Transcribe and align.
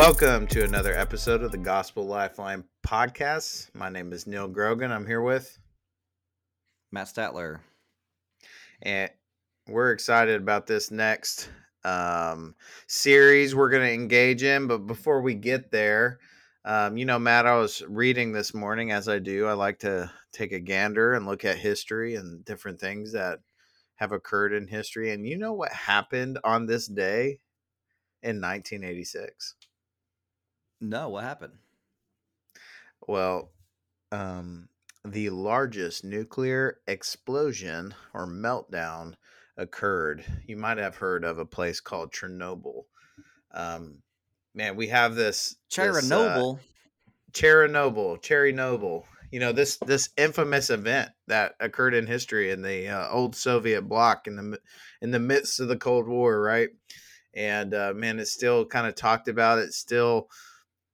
Welcome 0.00 0.46
to 0.46 0.64
another 0.64 0.94
episode 0.94 1.42
of 1.42 1.52
the 1.52 1.58
Gospel 1.58 2.06
Lifeline 2.06 2.64
podcast. 2.82 3.68
My 3.74 3.90
name 3.90 4.14
is 4.14 4.26
Neal 4.26 4.48
Grogan. 4.48 4.90
I'm 4.90 5.04
here 5.04 5.20
with 5.20 5.58
Matt 6.90 7.08
Statler. 7.08 7.58
And 8.80 9.10
we're 9.68 9.92
excited 9.92 10.40
about 10.40 10.66
this 10.66 10.90
next 10.90 11.50
um, 11.84 12.54
series 12.86 13.54
we're 13.54 13.68
going 13.68 13.86
to 13.86 13.92
engage 13.92 14.42
in. 14.42 14.66
But 14.68 14.86
before 14.86 15.20
we 15.20 15.34
get 15.34 15.70
there, 15.70 16.18
um, 16.64 16.96
you 16.96 17.04
know, 17.04 17.18
Matt, 17.18 17.44
I 17.44 17.56
was 17.56 17.82
reading 17.86 18.32
this 18.32 18.54
morning, 18.54 18.92
as 18.92 19.06
I 19.06 19.18
do. 19.18 19.48
I 19.48 19.52
like 19.52 19.80
to 19.80 20.10
take 20.32 20.52
a 20.52 20.60
gander 20.60 21.12
and 21.12 21.26
look 21.26 21.44
at 21.44 21.58
history 21.58 22.14
and 22.14 22.42
different 22.46 22.80
things 22.80 23.12
that 23.12 23.40
have 23.96 24.12
occurred 24.12 24.54
in 24.54 24.66
history. 24.66 25.10
And 25.10 25.26
you 25.26 25.36
know 25.36 25.52
what 25.52 25.72
happened 25.72 26.38
on 26.42 26.64
this 26.64 26.86
day 26.86 27.40
in 28.22 28.40
1986? 28.40 29.56
No, 30.80 31.10
what 31.10 31.24
happened? 31.24 31.54
Well, 33.06 33.50
um, 34.12 34.68
the 35.04 35.30
largest 35.30 36.04
nuclear 36.04 36.78
explosion 36.86 37.94
or 38.14 38.26
meltdown 38.26 39.14
occurred. 39.56 40.24
You 40.46 40.56
might 40.56 40.78
have 40.78 40.96
heard 40.96 41.24
of 41.24 41.38
a 41.38 41.44
place 41.44 41.80
called 41.80 42.12
Chernobyl. 42.12 42.84
Um, 43.52 43.98
man, 44.54 44.76
we 44.76 44.88
have 44.88 45.14
this 45.14 45.56
Chernobyl, 45.70 46.00
this, 46.00 46.10
uh, 46.10 46.56
Chernobyl, 47.32 48.22
Chernobyl. 48.22 49.04
You 49.30 49.38
know 49.38 49.52
this 49.52 49.76
this 49.76 50.10
infamous 50.16 50.70
event 50.70 51.10
that 51.28 51.54
occurred 51.60 51.94
in 51.94 52.06
history 52.06 52.50
in 52.50 52.62
the 52.62 52.88
uh, 52.88 53.08
old 53.10 53.36
Soviet 53.36 53.82
bloc 53.82 54.26
in 54.26 54.34
the 54.34 54.58
in 55.02 55.12
the 55.12 55.20
midst 55.20 55.60
of 55.60 55.68
the 55.68 55.76
Cold 55.76 56.08
War, 56.08 56.40
right? 56.40 56.70
And 57.32 57.72
uh, 57.72 57.92
man, 57.94 58.18
it's 58.18 58.32
still 58.32 58.66
kind 58.66 58.88
of 58.88 58.96
talked 58.96 59.28
about. 59.28 59.60
It's 59.60 59.76
still 59.76 60.28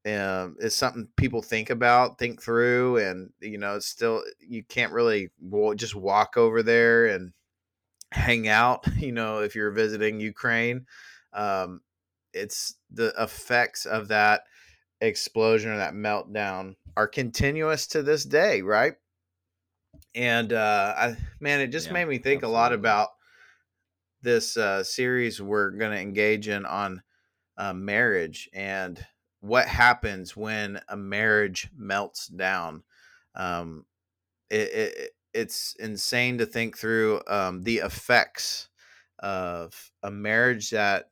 um, 0.07 0.57
is 0.61 0.75
something 0.75 1.09
people 1.17 1.43
think 1.43 1.71
about, 1.71 2.19
think 2.19 2.41
through, 2.41 2.99
and 2.99 3.31
you 3.41 3.59
know, 3.59 3.77
it's 3.77 3.87
still 3.87 4.23
you 4.39 4.63
can't 4.63 4.93
really 4.93 5.31
just 5.75 5.95
walk 5.95 6.37
over 6.37 6.63
there 6.63 7.07
and 7.07 7.33
hang 8.13 8.49
out. 8.49 8.87
You 8.97 9.13
know, 9.13 9.41
if 9.41 9.55
you're 9.55 9.71
visiting 9.73 10.21
Ukraine, 10.21 10.87
um, 11.33 11.81
it's 12.33 12.75
the 12.91 13.13
effects 13.19 13.85
of 13.85 14.09
that 14.09 14.43
explosion 15.01 15.71
or 15.71 15.77
that 15.79 15.95
meltdown 15.95 16.77
are 16.97 17.09
continuous 17.09 17.87
to 17.89 18.03
this 18.03 18.25
day, 18.25 18.63
right? 18.63 18.95
And 20.15 20.53
uh, 20.53 20.95
I, 20.97 21.17
man, 21.41 21.61
it 21.61 21.69
just 21.69 21.89
yeah, 21.89 21.95
made 21.95 22.09
me 22.09 22.19
think 22.19 22.39
absolutely. 22.39 22.49
a 22.49 22.59
lot 22.59 22.73
about 22.73 23.09
this 24.23 24.57
uh, 24.57 24.83
series 24.83 25.43
we're 25.43 25.71
going 25.71 25.93
to 25.93 26.01
engage 26.01 26.49
in 26.49 26.65
on 26.65 27.03
uh, 27.59 27.73
marriage 27.73 28.49
and 28.55 29.05
what 29.41 29.67
happens 29.67 30.37
when 30.37 30.81
a 30.89 30.97
marriage 30.97 31.69
melts 31.77 32.27
down. 32.27 32.83
Um, 33.35 33.85
it, 34.51 34.73
it, 34.73 35.11
it's 35.35 35.75
insane 35.79 36.39
to 36.39 36.47
think 36.47 36.79
through 36.79 37.21
um, 37.29 37.63
the 37.63 37.79
effects 37.79 38.69
of 39.19 39.91
a 40.03 40.11
marriage 40.11 40.71
that 40.71 41.11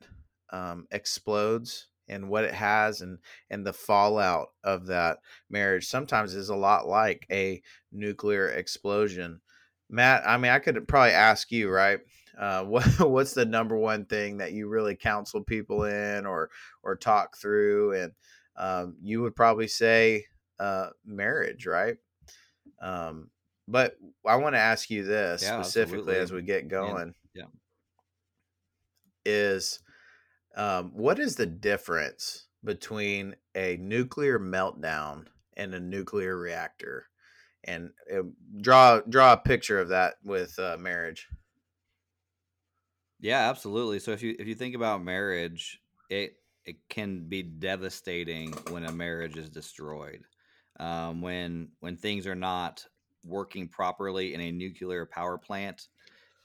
um, 0.51 0.87
explodes 0.91 1.87
and 2.07 2.29
what 2.29 2.43
it 2.43 2.53
has 2.53 3.01
and 3.01 3.17
and 3.49 3.65
the 3.65 3.73
fallout 3.73 4.49
of 4.63 4.85
that 4.87 5.17
marriage 5.49 5.87
sometimes 5.87 6.35
is 6.35 6.49
a 6.49 6.55
lot 6.55 6.87
like 6.87 7.25
a 7.31 7.61
nuclear 7.91 8.49
explosion 8.49 9.41
matt 9.89 10.21
i 10.27 10.37
mean 10.37 10.51
i 10.51 10.59
could 10.59 10.87
probably 10.87 11.11
ask 11.11 11.51
you 11.51 11.69
right 11.69 11.99
uh, 12.37 12.63
what 12.65 12.85
what's 12.99 13.33
the 13.33 13.45
number 13.45 13.77
one 13.77 14.05
thing 14.05 14.37
that 14.37 14.53
you 14.53 14.67
really 14.67 14.95
counsel 14.95 15.43
people 15.43 15.85
in 15.85 16.25
or 16.25 16.49
or 16.83 16.95
talk 16.95 17.37
through? 17.37 17.93
And 17.93 18.11
um, 18.57 18.95
you 19.01 19.21
would 19.21 19.35
probably 19.35 19.67
say 19.67 20.25
uh, 20.59 20.89
marriage 21.05 21.65
right? 21.65 21.97
Um, 22.81 23.29
but 23.67 23.97
i 24.27 24.35
want 24.35 24.53
to 24.53 24.59
ask 24.59 24.91
you 24.91 25.03
this 25.03 25.41
yeah, 25.41 25.61
specifically 25.61 26.17
absolutely. 26.17 26.21
as 26.21 26.31
we 26.31 26.41
get 26.43 26.67
going. 26.67 27.15
yeah, 27.33 27.43
yeah. 29.25 29.31
is 29.31 29.79
um, 30.55 30.91
what 30.93 31.19
is 31.19 31.35
the 31.35 31.45
difference 31.45 32.45
between 32.63 33.35
a 33.55 33.77
nuclear 33.77 34.39
meltdown 34.39 35.25
and 35.57 35.73
a 35.73 35.79
nuclear 35.79 36.37
reactor? 36.37 37.07
And 37.63 37.91
uh, 38.13 38.21
draw 38.61 39.01
draw 39.01 39.33
a 39.33 39.37
picture 39.37 39.79
of 39.79 39.89
that 39.89 40.15
with 40.23 40.57
uh, 40.59 40.77
marriage 40.79 41.27
yeah, 43.25 43.49
absolutely. 43.49 43.97
So 43.97 44.11
if 44.11 44.21
you 44.21 44.35
if 44.37 44.47
you 44.47 44.53
think 44.53 44.75
about 44.75 45.03
marriage, 45.03 45.81
it 46.11 46.35
it 46.63 46.75
can 46.89 47.27
be 47.27 47.41
devastating 47.41 48.51
when 48.69 48.85
a 48.85 48.91
marriage 48.91 49.35
is 49.35 49.49
destroyed. 49.49 50.21
Um, 50.79 51.21
when 51.21 51.69
when 51.79 51.97
things 51.97 52.27
are 52.27 52.35
not 52.35 52.85
working 53.23 53.67
properly 53.67 54.35
in 54.35 54.41
a 54.41 54.51
nuclear 54.51 55.07
power 55.07 55.39
plant, 55.39 55.87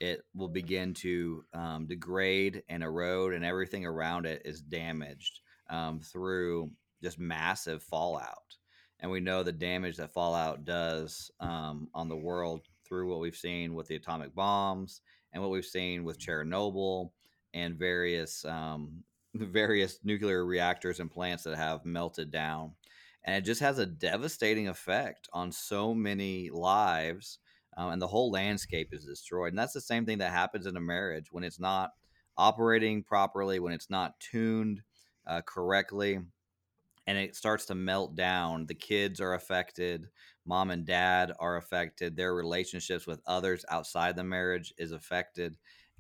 it 0.01 0.23
will 0.35 0.49
begin 0.49 0.95
to 0.95 1.45
um, 1.53 1.87
degrade 1.87 2.63
and 2.71 2.83
erode, 2.83 3.35
and 3.35 3.45
everything 3.45 3.85
around 3.85 4.25
it 4.25 4.41
is 4.47 4.63
damaged 4.63 5.41
um, 5.69 6.01
through 6.01 6.71
just 7.03 7.19
massive 7.19 7.83
fallout. 7.83 8.57
And 9.01 9.11
we 9.11 9.21
know 9.21 9.43
the 9.43 9.53
damage 9.53 9.99
that 9.99 10.15
fallout 10.15 10.65
does 10.65 11.31
um, 11.41 11.89
on 11.93 12.09
the 12.09 12.17
world 12.17 12.63
through 12.89 13.11
what 13.11 13.21
we've 13.21 13.37
seen 13.37 13.75
with 13.75 13.87
the 13.87 13.97
atomic 13.97 14.35
bombs 14.35 15.03
and 15.33 15.43
what 15.43 15.51
we've 15.51 15.65
seen 15.65 16.05
with 16.05 16.19
Chernobyl 16.19 17.11
and 17.55 17.77
various 17.77 18.45
um, 18.45 19.05
various 19.35 19.99
nuclear 20.03 20.45
reactors 20.45 21.01
and 21.01 21.11
plants 21.11 21.45
that 21.45 21.57
have 21.57 21.85
melted 21.85 22.31
down. 22.31 22.73
And 23.25 23.37
it 23.37 23.45
just 23.45 23.61
has 23.61 23.79
a 23.79 23.87
devastating 23.87 24.69
effect 24.69 25.29
on 25.33 25.53
so 25.53 25.95
many 25.95 26.51
lives, 26.51 27.39
um, 27.77 27.91
and 27.91 28.01
the 28.01 28.07
whole 28.07 28.31
landscape 28.31 28.89
is 28.93 29.05
destroyed. 29.05 29.53
And 29.53 29.59
that's 29.59 29.75
the 29.75 29.81
same 29.81 30.07
thing 30.07 30.19
that 30.19 30.33
happens 30.33 30.67
in 30.67 30.77
a 30.77 30.81
marriage 30.81 31.27
when 31.31 31.45
it's 31.45 31.61
not 31.61 31.91
operating 32.39 33.03
properly, 33.03 33.61
when 33.61 33.75
it's 33.75 33.91
not 33.91 34.19
tuned 34.21 34.83
uh, 35.27 35.43
correctly, 35.43 36.19
and 37.07 37.19
it 37.19 37.37
starts 37.37 37.67
to 37.67 37.75
melt 37.75 38.17
down. 38.17 38.67
The 38.67 38.75
kids 38.75 39.21
are 39.21 39.35
affected, 39.35 40.09
mom 40.51 40.73
and 40.73 40.85
dad 40.85 41.33
are 41.39 41.57
affected, 41.57 42.17
their 42.17 42.35
relationships 42.35 43.07
with 43.07 43.21
others 43.25 43.65
outside 43.69 44.17
the 44.17 44.25
marriage 44.25 44.75
is 44.79 44.91
affected, 44.91 45.55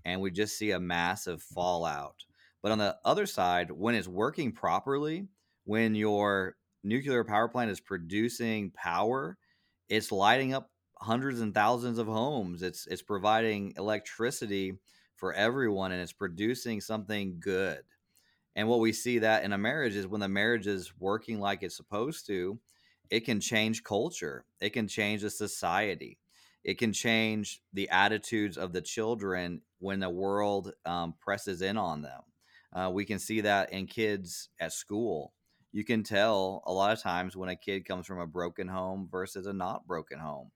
and 0.05 0.21
we 0.21 0.29
just 0.29 0.59
see 0.59 0.73
a 0.73 0.81
massive 0.81 1.39
mm-hmm. 1.39 1.55
fallout. 1.55 2.25
But 2.61 2.73
on 2.73 2.79
the 2.79 2.97
other 3.05 3.27
side, 3.27 3.71
when 3.71 3.95
it's 3.95 4.09
working 4.09 4.51
properly, 4.51 5.29
when 5.65 5.95
your 5.95 6.57
nuclear 6.83 7.23
power 7.23 7.49
plant 7.49 7.71
is 7.71 7.79
producing 7.79 8.73
power, 8.73 9.39
it's 9.89 10.11
lighting 10.11 10.53
up 10.53 10.69
hundreds 10.99 11.41
and 11.41 11.55
thousands 11.55 11.99
of 11.99 12.09
homes. 12.09 12.63
It's 12.63 12.89
it's 12.89 13.03
providing 13.03 13.75
electricity 13.79 14.75
for 15.15 15.33
everyone 15.33 15.93
and 15.93 16.03
it's 16.03 16.13
producing 16.13 16.81
something 16.81 17.37
good. 17.39 17.83
And 18.57 18.67
what 18.67 18.81
we 18.81 18.93
see 18.93 19.21
that 19.21 19.45
in 19.45 19.53
a 19.53 19.59
marriage 19.59 19.95
is 19.95 20.09
when 20.09 20.21
the 20.21 20.29
marriage 20.29 20.67
is 20.67 20.93
working 20.99 21.39
like 21.39 21.63
it's 21.63 21.77
supposed 21.77 22.27
to, 22.27 22.59
it 23.11 23.25
can 23.25 23.41
change 23.41 23.83
culture. 23.83 24.45
It 24.61 24.71
can 24.71 24.89
change 24.89 25.23
the 25.23 25.31
society. 25.31 26.19
It 26.63 26.79
can 26.79 26.93
change 26.93 27.61
the 27.73 27.89
attitudes 27.91 28.57
of 28.57 28.73
the 28.73 28.83
children 28.83 29.63
when 29.79 30.01
the 30.01 30.11
world 30.11 30.73
um, 30.85 31.15
presses 31.21 31.63
in 31.63 31.77
on 31.77 32.03
them. 32.03 32.21
Uh, 32.73 32.91
we 32.93 33.05
can 33.05 33.19
see 33.19 33.41
that 33.41 33.73
in 33.73 33.87
kids 33.87 34.49
at 34.61 34.73
school. 34.73 35.33
You 35.73 35.85
can 35.85 36.03
tell 36.03 36.63
a 36.67 36.73
lot 36.73 36.93
of 36.93 37.03
times 37.03 37.37
when 37.37 37.49
a 37.49 37.57
kid 37.57 37.85
comes 37.85 38.07
from 38.07 38.21
a 38.21 38.27
broken 38.27 38.69
home 38.69 39.09
versus 39.11 39.47
a 39.47 39.53
not 39.53 39.87
broken 39.87 40.19
home 40.19 40.51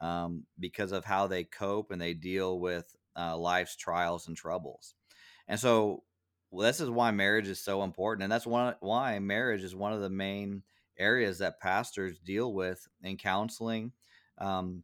um, 0.00 0.44
because 0.58 0.92
of 0.92 1.04
how 1.04 1.26
they 1.26 1.44
cope 1.44 1.90
and 1.90 2.00
they 2.00 2.14
deal 2.14 2.60
with 2.60 2.94
uh, 3.16 3.36
life's 3.36 3.76
trials 3.76 4.28
and 4.28 4.36
troubles. 4.36 4.94
And 5.48 5.58
so 5.58 6.02
well, 6.50 6.66
this 6.66 6.80
is 6.80 6.90
why 6.90 7.10
marriage 7.10 7.48
is 7.48 7.60
so 7.60 7.82
important, 7.82 8.22
and 8.24 8.32
that's 8.32 8.46
one 8.46 8.76
why 8.80 9.18
marriage 9.18 9.62
is 9.62 9.74
one 9.74 9.92
of 9.92 10.00
the 10.00 10.10
main 10.10 10.62
areas 10.98 11.38
that 11.38 11.60
pastors 11.60 12.18
deal 12.18 12.52
with 12.52 12.86
in 13.02 13.16
counseling. 13.16 13.92
Um, 14.38 14.82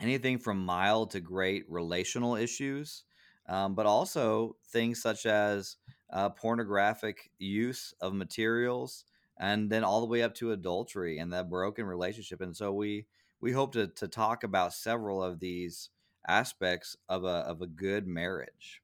anything 0.00 0.38
from 0.38 0.64
mild 0.64 1.10
to 1.10 1.20
great 1.20 1.64
relational 1.68 2.36
issues, 2.36 3.04
um, 3.48 3.74
but 3.74 3.86
also 3.86 4.56
things 4.68 5.00
such 5.00 5.26
as 5.26 5.76
uh, 6.12 6.28
pornographic 6.30 7.30
use 7.38 7.94
of 8.00 8.14
materials, 8.14 9.04
and 9.38 9.70
then 9.70 9.84
all 9.84 10.00
the 10.00 10.06
way 10.06 10.22
up 10.22 10.34
to 10.34 10.52
adultery 10.52 11.18
and 11.18 11.32
that 11.32 11.50
broken 11.50 11.84
relationship. 11.84 12.40
And 12.40 12.56
so 12.56 12.72
we 12.72 13.06
we 13.40 13.52
hope 13.52 13.72
to 13.72 13.88
to 13.88 14.08
talk 14.08 14.44
about 14.44 14.72
several 14.74 15.22
of 15.22 15.40
these 15.40 15.90
aspects 16.28 16.96
of 17.08 17.24
a 17.24 17.28
of 17.46 17.62
a 17.62 17.66
good 17.66 18.06
marriage. 18.06 18.82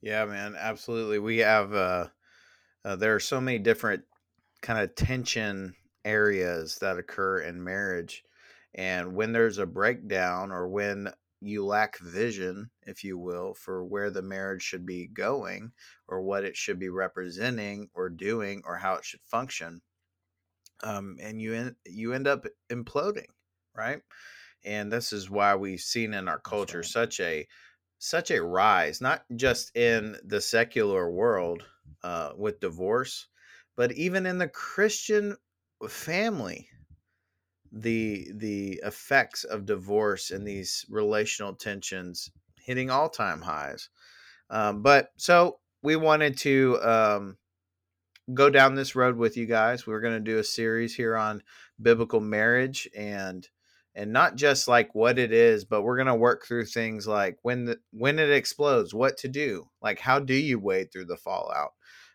Yeah, 0.00 0.24
man, 0.26 0.54
absolutely. 0.58 1.18
We 1.18 1.38
have 1.38 1.74
uh, 1.74 2.08
uh 2.84 2.96
there 2.96 3.14
are 3.14 3.20
so 3.20 3.40
many 3.40 3.58
different 3.58 4.04
kind 4.66 4.80
of 4.80 4.96
tension 4.96 5.72
areas 6.04 6.78
that 6.80 6.98
occur 6.98 7.38
in 7.38 7.62
marriage. 7.62 8.24
And 8.74 9.14
when 9.14 9.30
there's 9.30 9.58
a 9.58 9.66
breakdown 9.66 10.50
or 10.50 10.66
when 10.66 11.12
you 11.40 11.64
lack 11.64 12.00
vision, 12.00 12.70
if 12.82 13.04
you 13.04 13.16
will, 13.16 13.54
for 13.54 13.84
where 13.84 14.10
the 14.10 14.22
marriage 14.22 14.62
should 14.62 14.84
be 14.84 15.06
going 15.06 15.70
or 16.08 16.20
what 16.20 16.42
it 16.42 16.56
should 16.56 16.80
be 16.80 16.88
representing 16.88 17.88
or 17.94 18.08
doing 18.08 18.62
or 18.64 18.76
how 18.76 18.94
it 18.94 19.04
should 19.04 19.20
function. 19.22 19.82
Um, 20.82 21.16
and 21.20 21.40
you 21.40 21.54
en- 21.54 21.76
you 21.86 22.12
end 22.12 22.26
up 22.26 22.44
imploding, 22.68 23.28
right? 23.72 24.00
And 24.64 24.92
this 24.92 25.12
is 25.12 25.30
why 25.30 25.54
we've 25.54 25.80
seen 25.80 26.12
in 26.12 26.26
our 26.26 26.40
culture 26.40 26.78
right. 26.78 26.86
such 26.86 27.20
a 27.20 27.46
such 27.98 28.32
a 28.32 28.42
rise, 28.42 29.00
not 29.00 29.22
just 29.36 29.76
in 29.76 30.16
the 30.24 30.40
secular 30.40 31.08
world 31.08 31.62
uh, 32.02 32.32
with 32.36 32.58
divorce, 32.58 33.28
but 33.76 33.92
even 33.92 34.26
in 34.26 34.38
the 34.38 34.48
Christian 34.48 35.36
family 35.88 36.68
the 37.72 38.28
the 38.34 38.80
effects 38.84 39.44
of 39.44 39.66
divorce 39.66 40.30
and 40.30 40.46
these 40.46 40.86
relational 40.88 41.54
tensions 41.54 42.30
hitting 42.58 42.90
all 42.90 43.08
time 43.08 43.42
highs. 43.42 43.88
Um, 44.50 44.82
but 44.82 45.10
so 45.16 45.58
we 45.82 45.96
wanted 45.96 46.38
to 46.38 46.78
um, 46.82 47.36
go 48.32 48.50
down 48.50 48.74
this 48.74 48.96
road 48.96 49.16
with 49.16 49.36
you 49.36 49.46
guys. 49.46 49.86
We 49.86 49.94
are 49.94 50.00
going 50.00 50.14
to 50.14 50.20
do 50.20 50.38
a 50.38 50.44
series 50.44 50.94
here 50.94 51.16
on 51.16 51.42
biblical 51.80 52.20
marriage 52.20 52.88
and 52.96 53.46
and 53.94 54.12
not 54.12 54.36
just 54.36 54.68
like 54.68 54.94
what 54.94 55.18
it 55.18 55.32
is, 55.32 55.64
but 55.64 55.82
we're 55.82 55.96
going 55.96 56.06
to 56.06 56.14
work 56.14 56.44
through 56.44 56.66
things 56.66 57.06
like 57.06 57.38
when 57.42 57.64
the 57.66 57.78
when 57.92 58.18
it 58.18 58.30
explodes, 58.30 58.94
what 58.94 59.16
to 59.18 59.28
do, 59.28 59.68
like 59.82 59.98
how 59.98 60.18
do 60.18 60.34
you 60.34 60.58
wade 60.58 60.92
through 60.92 61.06
the 61.06 61.16
fallout. 61.16 61.70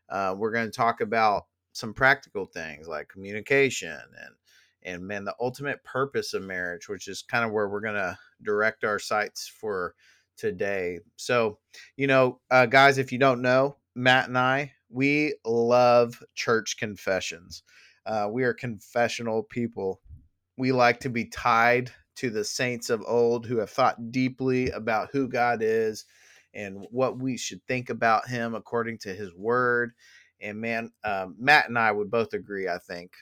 Uh, 0.09 0.35
we're 0.37 0.51
going 0.51 0.65
to 0.65 0.71
talk 0.71 1.01
about 1.01 1.45
some 1.73 1.93
practical 1.93 2.45
things 2.45 2.87
like 2.87 3.07
communication 3.09 3.89
and 3.91 4.35
and 4.83 5.07
man 5.07 5.23
the 5.23 5.35
ultimate 5.39 5.83
purpose 5.83 6.33
of 6.33 6.43
marriage 6.43 6.89
which 6.89 7.07
is 7.07 7.21
kind 7.21 7.45
of 7.45 7.51
where 7.51 7.69
we're 7.69 7.81
going 7.81 7.95
to 7.95 8.17
direct 8.43 8.83
our 8.83 8.99
sights 8.99 9.47
for 9.47 9.93
today. 10.37 10.99
So 11.17 11.59
you 11.97 12.07
know 12.07 12.39
uh, 12.49 12.65
guys 12.65 12.97
if 12.97 13.11
you 13.11 13.19
don't 13.19 13.41
know 13.41 13.77
matt 13.95 14.27
and 14.27 14.37
i 14.37 14.71
we 14.91 15.35
love 15.45 16.21
church 16.35 16.77
confessions. 16.77 17.63
Uh, 18.05 18.27
we 18.29 18.43
are 18.43 18.53
confessional 18.53 19.43
people. 19.43 20.01
We 20.57 20.71
like 20.71 20.99
to 21.01 21.09
be 21.09 21.25
tied 21.25 21.91
to 22.17 22.29
the 22.29 22.43
saints 22.43 22.89
of 22.89 23.03
old 23.07 23.45
who 23.45 23.57
have 23.57 23.69
thought 23.69 24.11
deeply 24.11 24.69
about 24.71 25.09
who 25.11 25.27
god 25.27 25.59
is 25.61 26.05
and 26.53 26.85
what 26.91 27.17
we 27.17 27.37
should 27.37 27.65
think 27.67 27.89
about 27.89 28.27
him 28.27 28.53
according 28.53 28.97
to 28.99 29.13
his 29.13 29.33
word 29.33 29.93
and 30.41 30.59
man 30.59 30.91
um, 31.03 31.35
matt 31.39 31.67
and 31.67 31.77
i 31.77 31.91
would 31.91 32.11
both 32.11 32.33
agree 32.33 32.67
i 32.67 32.77
think 32.77 33.13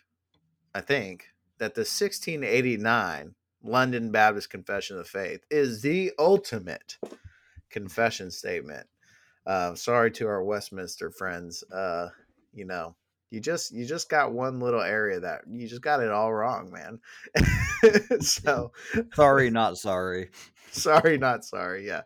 i 0.74 0.82
think 0.82 1.26
that 1.58 1.76
the 1.76 1.82
1689 1.82 3.36
London 3.64 4.12
Baptist 4.12 4.50
Confession 4.50 4.98
of 4.98 5.08
Faith 5.08 5.42
is 5.50 5.82
the 5.82 6.12
ultimate 6.18 6.98
confession 7.70 8.32
statement. 8.32 8.88
Uh, 9.46 9.76
sorry 9.76 10.12
to 10.12 10.28
our 10.28 10.44
Westminster 10.44 11.12
friends. 11.12 11.64
Uh, 11.72 12.10
you 12.54 12.66
know, 12.66 12.96
you 13.32 13.40
just 13.40 13.72
you 13.72 13.86
just 13.86 14.10
got 14.10 14.32
one 14.32 14.60
little 14.60 14.82
area 14.82 15.20
that 15.20 15.42
you 15.50 15.68
just 15.68 15.82
got 15.82 16.02
it 16.02 16.10
all 16.10 16.34
wrong, 16.34 16.72
man. 16.72 17.00
so 18.22 18.72
sorry, 19.14 19.50
not 19.50 19.78
sorry. 19.78 20.30
sorry, 20.72 21.18
not 21.18 21.44
sorry. 21.44 21.86
Yeah. 21.86 22.02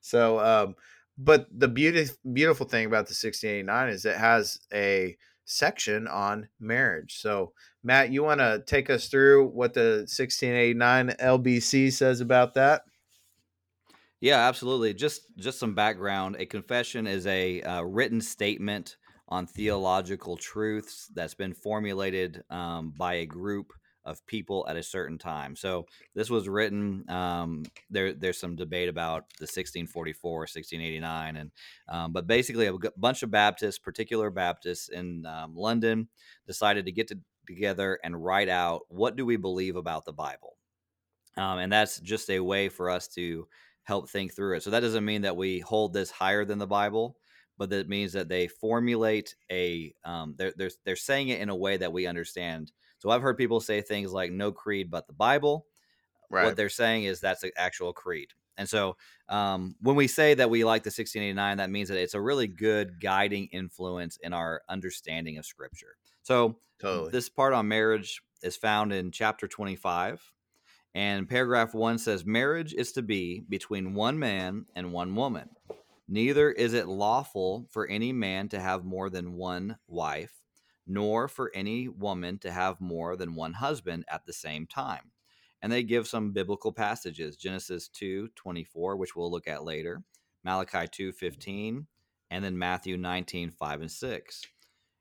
So, 0.00 0.38
um, 0.38 0.74
but 1.18 1.46
the 1.50 1.68
beauty 1.68 2.06
beautiful 2.32 2.66
thing 2.66 2.86
about 2.86 3.06
the 3.06 3.10
1689 3.10 3.88
is 3.88 4.04
it 4.04 4.16
has 4.16 4.60
a 4.72 5.16
section 5.44 6.06
on 6.06 6.48
marriage. 6.60 7.20
So, 7.20 7.52
Matt, 7.82 8.12
you 8.12 8.22
want 8.22 8.40
to 8.40 8.62
take 8.66 8.88
us 8.88 9.08
through 9.08 9.48
what 9.48 9.74
the 9.74 10.06
1689 10.08 11.16
LBC 11.18 11.92
says 11.92 12.20
about 12.20 12.54
that? 12.54 12.82
Yeah, 14.20 14.48
absolutely. 14.48 14.94
Just 14.94 15.22
just 15.36 15.58
some 15.58 15.74
background. 15.74 16.36
A 16.38 16.46
confession 16.46 17.06
is 17.06 17.26
a 17.26 17.62
uh, 17.62 17.82
written 17.82 18.20
statement 18.20 18.96
on 19.28 19.46
theological 19.46 20.36
truths 20.36 21.10
that's 21.14 21.34
been 21.34 21.54
formulated 21.54 22.42
um, 22.50 22.92
by 22.96 23.14
a 23.14 23.26
group 23.26 23.72
of 24.08 24.26
people 24.26 24.66
at 24.68 24.76
a 24.76 24.82
certain 24.82 25.18
time. 25.18 25.54
So 25.54 25.86
this 26.14 26.30
was 26.30 26.48
written. 26.48 27.04
Um, 27.10 27.64
there, 27.90 28.14
there's 28.14 28.40
some 28.40 28.56
debate 28.56 28.88
about 28.88 29.28
the 29.38 29.44
1644, 29.44 30.32
1689, 30.40 31.36
and 31.36 31.50
um, 31.88 32.12
but 32.12 32.26
basically 32.26 32.66
a 32.66 32.74
bunch 32.96 33.22
of 33.22 33.30
Baptists, 33.30 33.78
particular 33.78 34.30
Baptists 34.30 34.88
in 34.88 35.26
um, 35.26 35.54
London, 35.54 36.08
decided 36.46 36.86
to 36.86 36.92
get 36.92 37.08
to, 37.08 37.18
together 37.46 37.98
and 38.02 38.24
write 38.24 38.48
out 38.48 38.82
what 38.88 39.16
do 39.16 39.26
we 39.26 39.36
believe 39.36 39.76
about 39.76 40.04
the 40.04 40.12
Bible, 40.12 40.56
um, 41.36 41.58
and 41.58 41.70
that's 41.70 42.00
just 42.00 42.30
a 42.30 42.40
way 42.40 42.68
for 42.68 42.88
us 42.88 43.08
to 43.08 43.46
help 43.82 44.08
think 44.08 44.34
through 44.34 44.56
it. 44.56 44.62
So 44.62 44.70
that 44.70 44.80
doesn't 44.80 45.04
mean 45.04 45.22
that 45.22 45.36
we 45.36 45.60
hold 45.60 45.92
this 45.92 46.10
higher 46.10 46.44
than 46.44 46.58
the 46.58 46.66
Bible 46.66 47.16
but 47.58 47.70
that 47.70 47.88
means 47.88 48.12
that 48.12 48.28
they 48.28 48.46
formulate 48.46 49.34
a 49.50 49.92
um, 50.04 50.34
they're, 50.38 50.52
they're 50.56 50.70
they're 50.84 50.96
saying 50.96 51.28
it 51.28 51.40
in 51.40 51.48
a 51.48 51.56
way 51.56 51.76
that 51.76 51.92
we 51.92 52.06
understand 52.06 52.70
so 52.98 53.10
I've 53.10 53.22
heard 53.22 53.38
people 53.38 53.60
say 53.60 53.80
things 53.80 54.12
like 54.12 54.32
no 54.32 54.52
creed 54.52 54.90
but 54.90 55.06
the 55.06 55.12
Bible. 55.12 55.66
Right. 56.30 56.44
What 56.44 56.56
they're 56.56 56.68
saying 56.68 57.04
is 57.04 57.20
that's 57.20 57.42
an 57.42 57.52
actual 57.56 57.92
creed. 57.92 58.28
And 58.58 58.68
so 58.68 58.96
um, 59.28 59.76
when 59.80 59.96
we 59.96 60.08
say 60.08 60.34
that 60.34 60.50
we 60.50 60.64
like 60.64 60.82
the 60.82 60.88
1689, 60.88 61.58
that 61.58 61.70
means 61.70 61.88
that 61.88 61.98
it's 61.98 62.14
a 62.14 62.20
really 62.20 62.48
good 62.48 63.00
guiding 63.00 63.48
influence 63.52 64.18
in 64.22 64.32
our 64.32 64.62
understanding 64.68 65.38
of 65.38 65.46
Scripture. 65.46 65.96
So 66.22 66.58
totally. 66.80 67.10
this 67.12 67.28
part 67.28 67.54
on 67.54 67.68
marriage 67.68 68.20
is 68.42 68.56
found 68.56 68.92
in 68.92 69.12
chapter 69.12 69.46
25. 69.46 70.32
And 70.94 71.28
paragraph 71.28 71.72
one 71.74 71.98
says, 71.98 72.26
Marriage 72.26 72.74
is 72.74 72.92
to 72.92 73.02
be 73.02 73.44
between 73.48 73.94
one 73.94 74.18
man 74.18 74.66
and 74.74 74.92
one 74.92 75.14
woman. 75.14 75.48
Neither 76.08 76.50
is 76.50 76.74
it 76.74 76.88
lawful 76.88 77.66
for 77.70 77.86
any 77.86 78.12
man 78.12 78.48
to 78.48 78.58
have 78.58 78.84
more 78.84 79.08
than 79.08 79.34
one 79.34 79.76
wife 79.86 80.37
nor 80.88 81.28
for 81.28 81.52
any 81.54 81.86
woman 81.86 82.38
to 82.38 82.50
have 82.50 82.80
more 82.80 83.16
than 83.16 83.34
one 83.34 83.52
husband 83.54 84.04
at 84.10 84.26
the 84.26 84.32
same 84.32 84.66
time. 84.66 85.12
And 85.60 85.70
they 85.70 85.82
give 85.82 86.08
some 86.08 86.32
biblical 86.32 86.72
passages 86.72 87.36
Genesis 87.36 87.88
2 87.88 88.30
24, 88.34 88.96
which 88.96 89.14
we'll 89.14 89.30
look 89.30 89.46
at 89.46 89.64
later, 89.64 90.02
Malachi 90.44 90.86
2 90.90 91.12
15, 91.12 91.86
and 92.30 92.44
then 92.44 92.58
Matthew 92.58 92.96
19 92.96 93.50
5 93.50 93.80
and 93.80 93.90
6. 93.90 94.42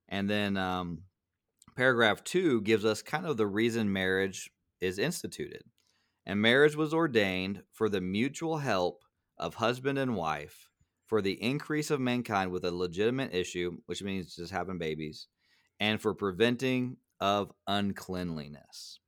And 0.09 0.29
then 0.29 0.57
um, 0.57 1.03
paragraph 1.75 2.23
2 2.23 2.61
gives 2.61 2.85
us 2.85 3.01
kind 3.01 3.25
of 3.25 3.37
the 3.37 3.47
reason 3.47 3.91
marriage 3.91 4.49
is 4.81 4.99
instituted. 4.99 5.63
And 6.25 6.41
marriage 6.41 6.75
was 6.75 6.93
ordained 6.93 7.63
for 7.71 7.87
the 7.87 8.01
mutual 8.01 8.57
help 8.57 9.03
of 9.37 9.55
husband 9.55 9.97
and 9.97 10.15
wife, 10.15 10.69
for 11.05 11.21
the 11.21 11.41
increase 11.41 11.89
of 11.89 12.01
mankind 12.01 12.51
with 12.51 12.65
a 12.65 12.71
legitimate 12.71 13.33
issue, 13.33 13.77
which 13.85 14.03
means 14.03 14.35
just 14.35 14.51
having 14.51 14.77
babies, 14.77 15.27
and 15.79 16.01
for 16.01 16.13
preventing 16.13 16.97
of 17.19 17.51
uncleanliness. 17.67 18.99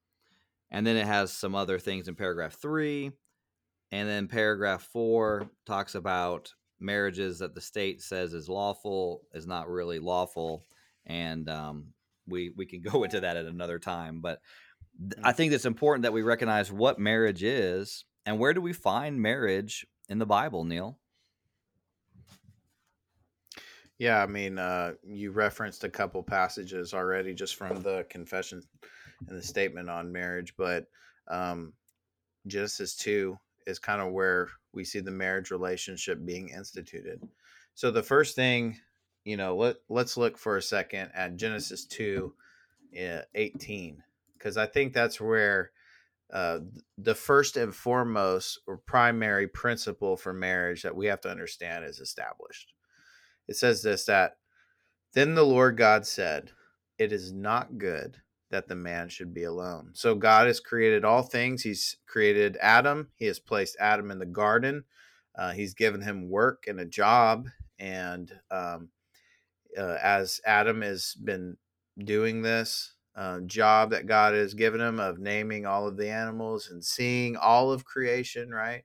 And 0.71 0.85
then 0.85 0.95
it 0.95 1.05
has 1.05 1.31
some 1.31 1.55
other 1.55 1.79
things 1.79 2.07
in 2.07 2.15
paragraph 2.15 2.53
three. 2.53 3.11
And 3.91 4.07
then 4.07 4.27
paragraph 4.27 4.83
four 4.83 5.49
talks 5.65 5.95
about 5.95 6.53
marriages 6.79 7.39
that 7.39 7.55
the 7.55 7.61
state 7.61 8.01
says 8.01 8.33
is 8.33 8.47
lawful 8.47 9.23
is 9.33 9.47
not 9.47 9.69
really 9.69 9.99
lawful. 9.99 10.65
And 11.05 11.49
um, 11.49 11.88
we, 12.27 12.51
we 12.55 12.65
can 12.65 12.81
go 12.91 13.03
into 13.03 13.21
that 13.21 13.38
at 13.38 13.45
another 13.45 13.79
time. 13.79 14.21
But 14.21 14.41
th- 14.99 15.23
I 15.23 15.31
mm. 15.31 15.35
think 15.35 15.53
it's 15.53 15.65
important 15.65 16.03
that 16.03 16.13
we 16.13 16.21
recognize 16.21 16.71
what 16.71 16.99
marriage 16.99 17.43
is 17.43 18.05
and 18.25 18.38
where 18.38 18.53
do 18.53 18.61
we 18.61 18.73
find 18.73 19.21
marriage 19.21 19.88
in 20.07 20.19
the 20.19 20.25
Bible, 20.25 20.63
Neal? 20.63 20.99
Yeah, 24.00 24.24
I 24.24 24.27
mean, 24.27 24.58
uh, 24.58 24.94
you 25.06 25.32
referenced 25.32 25.84
a 25.84 25.89
couple 25.89 26.24
passages 26.24 26.94
already 26.94 27.34
just 27.34 27.58
from 27.58 27.84
the 27.84 28.06
confession 28.10 28.63
and 29.27 29.38
the 29.38 29.44
statement 29.44 29.89
on 29.89 30.13
marriage, 30.13 30.53
but 30.58 30.88
um, 31.27 31.74
Genesis 32.48 32.96
2 32.96 33.38
is 33.68 33.77
kind 33.77 34.01
of 34.01 34.13
where 34.13 34.48
we 34.74 34.86
see 34.86 35.01
the 35.01 35.12
marriage 35.12 35.51
relationship 35.51 36.25
being 36.25 36.48
instituted. 36.48 37.22
So 37.75 37.91
the 37.91 38.01
first 38.01 38.38
thing, 38.38 38.79
you 39.25 39.36
know, 39.36 39.58
let, 39.58 39.75
let's 39.89 40.15
look 40.15 40.38
for 40.38 40.56
a 40.56 40.62
second 40.62 41.12
at 41.13 41.36
Genesis 41.36 41.84
2 41.84 42.34
uh, 42.98 43.22
18, 43.36 44.01
because 44.38 44.56
I 44.56 44.65
think 44.65 44.94
that's 44.94 45.20
where 45.20 45.72
uh, 46.32 46.60
the 46.98 47.15
first 47.15 47.58
and 47.58 47.75
foremost 47.75 48.62
or 48.65 48.77
primary 48.77 49.50
principle 49.50 50.15
for 50.15 50.32
marriage 50.32 50.84
that 50.84 50.96
we 50.96 51.08
have 51.08 51.20
to 51.22 51.29
understand 51.29 51.84
is 51.84 52.00
established 52.00 52.72
it 53.50 53.58
says 53.58 53.84
this 53.84 54.06
that 54.06 54.38
then 55.13 55.36
the 55.36 55.44
Lord 55.46 55.77
God 55.77 56.08
said, 56.08 56.51
It 57.00 57.13
is 57.13 57.34
not 57.34 57.79
good 57.79 58.18
that 58.51 58.70
the 58.70 58.75
man 58.75 59.10
should 59.10 59.34
be 59.34 59.46
alone. 59.46 59.91
So 59.94 60.15
God 60.15 60.48
has 60.48 60.62
created 60.62 61.06
all 61.06 61.24
things. 61.24 61.63
He's 61.63 61.98
created 62.08 62.58
Adam. 62.62 63.10
He 63.18 63.27
has 63.27 63.39
placed 63.39 63.77
Adam 63.79 64.12
in 64.12 64.20
the 64.20 64.27
garden. 64.27 64.86
Uh, 65.38 65.51
he's 65.51 65.75
given 65.75 66.01
him 66.01 66.29
work 66.29 66.65
and 66.68 66.82
a 66.82 66.86
job. 66.86 67.48
And 67.79 68.32
um, 68.51 68.89
uh, 69.77 69.98
as 70.03 70.41
Adam 70.46 70.84
has 70.84 71.15
been 71.15 71.58
doing 72.03 72.44
this 72.44 72.96
uh, 73.15 73.41
job 73.41 73.91
that 73.91 74.08
God 74.08 74.36
has 74.36 74.56
given 74.56 74.82
him 74.82 75.00
of 75.00 75.20
naming 75.20 75.68
all 75.68 75.88
of 75.88 75.98
the 75.98 76.10
animals 76.10 76.70
and 76.72 76.86
seeing 76.86 77.38
all 77.38 77.72
of 77.72 77.86
creation, 77.86 78.51
right? 78.51 78.84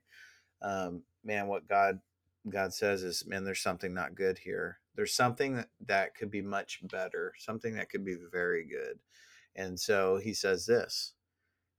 um, 0.63 1.03
man, 1.25 1.47
what 1.47 1.69
God 1.69 1.99
God 2.49 2.73
says 2.73 3.03
is, 3.03 3.25
man, 3.27 3.43
there's 3.43 3.61
something 3.61 3.93
not 3.93 4.15
good 4.15 4.37
here. 4.37 4.79
There's 4.95 5.15
something 5.15 5.63
that, 5.87 6.15
could 6.15 6.31
be 6.31 6.41
much 6.41 6.79
better, 6.83 7.33
something 7.37 7.75
that 7.75 7.89
could 7.89 8.05
be 8.05 8.15
very 8.31 8.65
good. 8.65 8.99
And 9.55 9.79
so 9.79 10.17
he 10.17 10.33
says 10.33 10.65
this, 10.65 11.13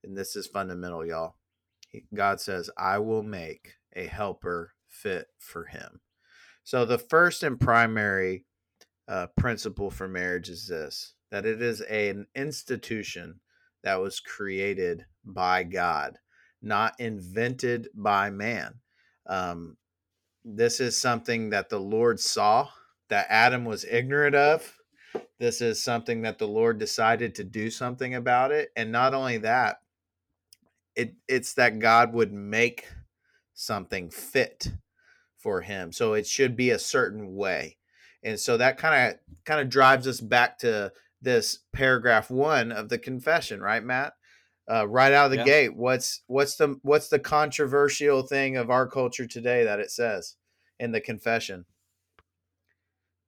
and 0.03 0.17
this 0.17 0.35
is 0.35 0.47
fundamental, 0.47 1.05
y'all. 1.05 1.35
He, 1.89 2.03
God 2.13 2.41
says, 2.41 2.69
I 2.77 2.99
will 2.99 3.23
make 3.23 3.73
a 3.95 4.05
helper 4.05 4.73
fit 4.87 5.27
for 5.37 5.65
him. 5.65 6.01
So 6.63 6.85
the 6.85 6.97
first 6.97 7.43
and 7.43 7.59
primary 7.59 8.45
uh, 9.07 9.27
principle 9.37 9.89
for 9.89 10.07
marriage 10.07 10.49
is 10.49 10.67
this 10.67 11.13
that 11.31 11.45
it 11.45 11.61
is 11.61 11.81
a, 11.89 12.09
an 12.09 12.25
institution 12.35 13.39
that 13.83 13.99
was 14.01 14.19
created 14.19 15.05
by 15.25 15.63
God, 15.63 16.17
not 16.61 16.93
invented 16.99 17.89
by 17.93 18.29
man. 18.29 18.75
Um, 19.25 19.77
this 20.55 20.79
is 20.79 20.99
something 20.99 21.49
that 21.49 21.69
the 21.69 21.79
Lord 21.79 22.19
saw 22.19 22.69
that 23.09 23.27
Adam 23.29 23.65
was 23.65 23.85
ignorant 23.85 24.35
of. 24.35 24.77
This 25.39 25.61
is 25.61 25.83
something 25.83 26.21
that 26.21 26.37
the 26.37 26.47
Lord 26.47 26.79
decided 26.79 27.35
to 27.35 27.43
do 27.43 27.69
something 27.69 28.15
about 28.15 28.51
it. 28.51 28.69
And 28.75 28.91
not 28.91 29.13
only 29.13 29.37
that, 29.39 29.77
it, 30.95 31.15
it's 31.27 31.53
that 31.55 31.79
God 31.79 32.13
would 32.13 32.31
make 32.31 32.87
something 33.53 34.09
fit 34.09 34.71
for 35.37 35.61
him. 35.61 35.91
So 35.91 36.13
it 36.13 36.25
should 36.25 36.55
be 36.55 36.71
a 36.71 36.79
certain 36.79 37.35
way. 37.35 37.77
And 38.23 38.39
so 38.39 38.57
that 38.57 38.77
kind 38.77 39.13
of 39.13 39.19
kind 39.45 39.61
of 39.61 39.69
drives 39.69 40.07
us 40.07 40.21
back 40.21 40.59
to 40.59 40.91
this 41.21 41.59
paragraph 41.73 42.29
1 42.29 42.71
of 42.71 42.89
the 42.89 42.97
confession, 42.97 43.61
right 43.61 43.83
Matt? 43.83 44.13
Uh, 44.69 44.85
right 44.85 45.13
out 45.13 45.25
of 45.25 45.31
the 45.31 45.37
yeah. 45.37 45.45
gate, 45.45 45.75
what's 45.75 46.23
what's 46.27 46.57
the 46.57 46.77
what's 46.81 47.07
the 47.07 47.19
controversial 47.19 48.21
thing 48.21 48.57
of 48.57 48.69
our 48.69 48.85
culture 48.85 49.25
today 49.25 49.63
that 49.63 49.79
it 49.79 49.89
says 49.89 50.35
in 50.79 50.91
the 50.91 50.99
confession? 50.99 51.65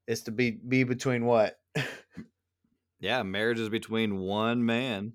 Is 0.05 0.23
to 0.23 0.31
be 0.31 0.51
be 0.51 0.83
between 0.83 1.25
what? 1.25 1.57
yeah, 2.99 3.23
marriage 3.23 3.59
is 3.59 3.69
between 3.69 4.17
one 4.17 4.65
man, 4.65 5.13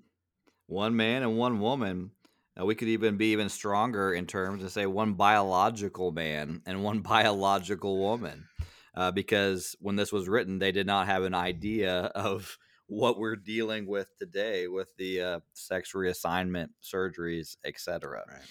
one 0.65 0.95
man 0.95 1.21
and 1.21 1.37
one 1.37 1.59
woman. 1.59 2.11
Now, 2.57 2.65
we 2.65 2.75
could 2.75 2.87
even 2.87 3.17
be 3.17 3.33
even 3.33 3.49
stronger 3.49 4.13
in 4.13 4.25
terms 4.25 4.63
of 4.63 4.71
say 4.71 4.85
one 4.85 5.13
biological 5.13 6.11
man 6.11 6.61
and 6.65 6.83
one 6.83 7.01
biological 7.01 7.99
woman, 7.99 8.47
uh, 8.95 9.11
because 9.11 9.75
when 9.79 9.95
this 9.95 10.11
was 10.11 10.27
written, 10.27 10.57
they 10.57 10.71
did 10.71 10.87
not 10.87 11.05
have 11.05 11.23
an 11.23 11.35
idea 11.35 12.05
of 12.15 12.57
what 12.87 13.17
we're 13.17 13.35
dealing 13.35 13.87
with 13.87 14.15
today 14.17 14.67
with 14.67 14.95
the 14.97 15.21
uh, 15.21 15.39
sex 15.53 15.93
reassignment 15.93 16.69
surgeries, 16.83 17.57
etc. 17.65 18.23
Right. 18.27 18.41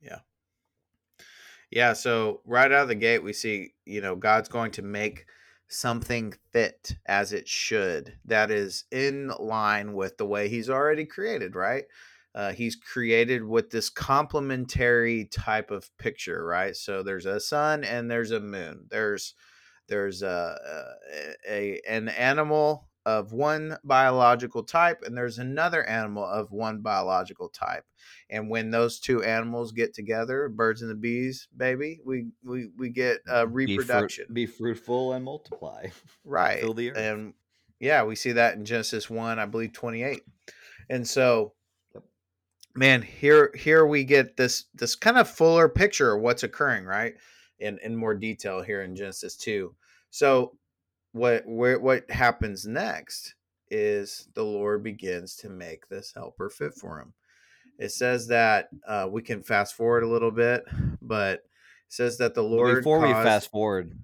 Yeah. 0.00 0.18
Yeah. 1.70 1.92
So 1.94 2.40
right 2.44 2.70
out 2.70 2.82
of 2.82 2.88
the 2.88 2.94
gate, 2.94 3.22
we 3.22 3.32
see 3.32 3.74
you 3.84 4.00
know 4.00 4.16
God's 4.16 4.48
going 4.48 4.72
to 4.72 4.82
make 4.82 5.26
something 5.68 6.34
fit 6.52 6.96
as 7.06 7.32
it 7.32 7.48
should 7.48 8.18
that 8.26 8.50
is 8.50 8.84
in 8.90 9.32
line 9.38 9.94
with 9.94 10.18
the 10.18 10.26
way 10.26 10.48
He's 10.48 10.70
already 10.70 11.06
created. 11.06 11.56
Right 11.56 11.84
uh, 12.34 12.52
he's 12.52 12.74
created 12.74 13.44
with 13.44 13.70
this 13.70 13.88
complementary 13.88 15.26
type 15.26 15.70
of 15.70 15.88
picture, 15.98 16.44
right? 16.44 16.74
So 16.74 17.02
there's 17.02 17.26
a 17.26 17.38
sun 17.38 17.84
and 17.84 18.10
there's 18.10 18.32
a 18.32 18.40
moon. 18.40 18.86
There's 18.90 19.34
there's 19.86 20.22
a, 20.22 20.58
a, 21.48 21.52
a 21.52 21.80
an 21.88 22.08
animal 22.08 22.88
of 23.06 23.32
one 23.32 23.76
biological 23.84 24.62
type 24.62 25.02
and 25.04 25.16
there's 25.16 25.38
another 25.38 25.84
animal 25.84 26.24
of 26.24 26.50
one 26.52 26.80
biological 26.80 27.48
type 27.48 27.84
and 28.30 28.48
when 28.48 28.70
those 28.70 28.98
two 28.98 29.22
animals 29.22 29.72
get 29.72 29.92
together 29.94 30.48
birds 30.48 30.82
and 30.82 30.90
the 30.90 30.94
bees 30.94 31.48
baby 31.56 32.00
we 32.04 32.26
we, 32.42 32.70
we 32.78 32.88
get 32.88 33.18
uh, 33.30 33.46
reproduction 33.46 34.26
be, 34.32 34.46
fruit, 34.46 34.52
be, 34.52 34.74
fruitful 34.74 35.12
and 35.12 35.24
multiply 35.24 35.86
right 36.24 36.60
Fill 36.60 36.74
the 36.74 36.90
earth. 36.90 36.98
and 36.98 37.34
yeah 37.80 38.02
we 38.04 38.16
see 38.16 38.32
that 38.32 38.54
in 38.54 38.64
genesis 38.64 39.10
1 39.10 39.38
i 39.38 39.44
believe 39.44 39.72
28 39.72 40.22
and 40.88 41.06
so 41.06 41.52
man, 42.74 43.02
here 43.02 43.52
here 43.56 43.86
we 43.86 44.04
get 44.04 44.36
this 44.36 44.64
this 44.74 44.94
kind 44.94 45.18
of 45.18 45.28
fuller 45.28 45.68
picture 45.68 46.14
of 46.14 46.22
what's 46.22 46.42
occurring, 46.42 46.84
right? 46.84 47.14
In 47.58 47.78
in 47.82 47.96
more 47.96 48.14
detail 48.14 48.62
here 48.62 48.82
in 48.82 48.96
Genesis 48.96 49.36
2. 49.36 49.74
So 50.10 50.56
what 51.14 51.46
where 51.46 51.78
what 51.78 52.10
happens 52.10 52.66
next 52.66 53.34
is 53.70 54.28
the 54.34 54.42
Lord 54.42 54.82
begins 54.82 55.36
to 55.36 55.48
make 55.48 55.88
this 55.88 56.12
helper 56.12 56.50
fit 56.50 56.74
for 56.74 57.00
him. 57.00 57.14
It 57.78 57.92
says 57.92 58.26
that 58.28 58.68
uh, 58.86 59.08
we 59.10 59.22
can 59.22 59.42
fast 59.42 59.74
forward 59.74 60.02
a 60.02 60.08
little 60.08 60.30
bit, 60.30 60.64
but 61.00 61.34
it 61.34 61.44
says 61.88 62.18
that 62.18 62.34
the 62.34 62.42
Lord 62.42 62.76
before 62.76 63.00
caused... 63.00 63.16
we 63.16 63.24
fast 63.24 63.50
forward. 63.50 63.96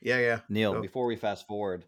Yeah, 0.00 0.18
yeah. 0.18 0.38
Neal, 0.48 0.74
Go. 0.74 0.82
before 0.82 1.06
we 1.06 1.16
fast 1.16 1.46
forward, 1.46 1.84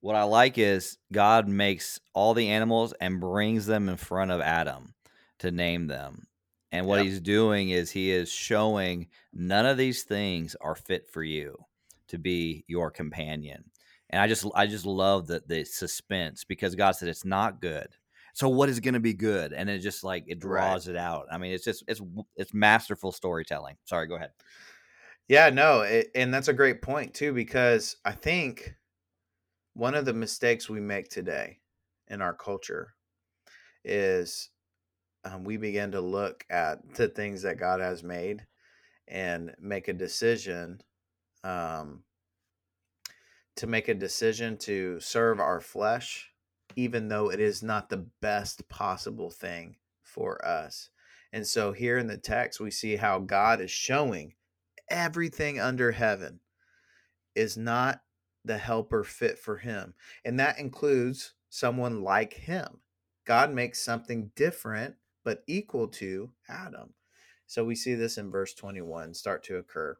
what 0.00 0.16
I 0.16 0.22
like 0.22 0.58
is 0.58 0.98
God 1.10 1.48
makes 1.48 2.00
all 2.14 2.34
the 2.34 2.48
animals 2.48 2.94
and 3.00 3.20
brings 3.20 3.66
them 3.66 3.88
in 3.88 3.96
front 3.96 4.30
of 4.30 4.40
Adam 4.40 4.94
to 5.40 5.50
name 5.50 5.88
them. 5.88 6.26
And 6.70 6.86
what 6.86 6.96
yep. 6.96 7.06
he's 7.06 7.20
doing 7.20 7.70
is 7.70 7.90
he 7.90 8.12
is 8.12 8.30
showing 8.30 9.08
none 9.32 9.66
of 9.66 9.76
these 9.76 10.04
things 10.04 10.56
are 10.60 10.76
fit 10.76 11.08
for 11.08 11.22
you 11.22 11.64
to 12.08 12.18
be 12.18 12.64
your 12.66 12.90
companion. 12.90 13.64
And 14.12 14.20
I 14.20 14.26
just 14.26 14.46
I 14.54 14.66
just 14.66 14.86
love 14.86 15.26
the 15.26 15.42
the 15.46 15.64
suspense 15.64 16.44
because 16.44 16.74
God 16.74 16.92
said 16.92 17.08
it's 17.08 17.24
not 17.24 17.60
good. 17.60 17.88
So 18.34 18.48
what 18.48 18.68
is 18.68 18.80
going 18.80 18.94
to 18.94 19.00
be 19.00 19.14
good? 19.14 19.52
And 19.52 19.68
it 19.68 19.80
just 19.80 20.04
like 20.04 20.24
it 20.26 20.38
draws 20.38 20.86
right. 20.86 20.96
it 20.96 20.98
out. 20.98 21.26
I 21.30 21.38
mean, 21.38 21.52
it's 21.52 21.64
just 21.64 21.84
it's 21.88 22.00
it's 22.36 22.54
masterful 22.54 23.12
storytelling. 23.12 23.76
Sorry, 23.84 24.06
go 24.06 24.16
ahead. 24.16 24.30
Yeah, 25.28 25.50
no, 25.50 25.80
it, 25.80 26.10
and 26.14 26.32
that's 26.32 26.48
a 26.48 26.52
great 26.52 26.82
point 26.82 27.14
too 27.14 27.32
because 27.32 27.96
I 28.04 28.12
think 28.12 28.74
one 29.74 29.94
of 29.94 30.04
the 30.04 30.12
mistakes 30.12 30.68
we 30.68 30.80
make 30.80 31.08
today 31.08 31.58
in 32.08 32.20
our 32.20 32.34
culture 32.34 32.94
is 33.84 34.50
um, 35.24 35.44
we 35.44 35.56
begin 35.56 35.92
to 35.92 36.00
look 36.00 36.44
at 36.50 36.94
the 36.94 37.08
things 37.08 37.42
that 37.42 37.58
God 37.58 37.80
has 37.80 38.02
made 38.02 38.44
and 39.08 39.54
make 39.60 39.88
a 39.88 39.92
decision 39.92 40.82
um, 41.44 42.02
to 43.56 43.66
make 43.66 43.88
a 43.88 43.94
decision 43.94 44.56
to 44.58 44.98
serve 45.00 45.40
our 45.40 45.60
flesh, 45.60 46.30
even 46.76 47.08
though 47.08 47.30
it 47.30 47.40
is 47.40 47.62
not 47.62 47.88
the 47.88 48.06
best 48.20 48.68
possible 48.68 49.30
thing 49.30 49.76
for 50.02 50.44
us. 50.44 50.90
And 51.32 51.46
so 51.46 51.72
here 51.72 51.98
in 51.98 52.06
the 52.06 52.18
text, 52.18 52.60
we 52.60 52.70
see 52.70 52.96
how 52.96 53.18
God 53.18 53.60
is 53.60 53.70
showing 53.70 54.34
everything 54.90 55.58
under 55.58 55.92
heaven 55.92 56.40
is 57.34 57.56
not 57.56 58.02
the 58.44 58.58
helper 58.58 59.04
fit 59.04 59.38
for 59.38 59.58
him. 59.58 59.94
And 60.24 60.38
that 60.38 60.58
includes 60.58 61.34
someone 61.48 62.02
like 62.02 62.34
him. 62.34 62.80
God 63.24 63.52
makes 63.52 63.82
something 63.82 64.32
different 64.34 64.96
but 65.24 65.44
equal 65.46 65.88
to 65.88 66.32
Adam. 66.48 66.94
So 67.46 67.64
we 67.64 67.74
see 67.74 67.94
this 67.94 68.18
in 68.18 68.30
verse 68.30 68.54
21 68.54 69.14
start 69.14 69.44
to 69.44 69.56
occur. 69.56 69.96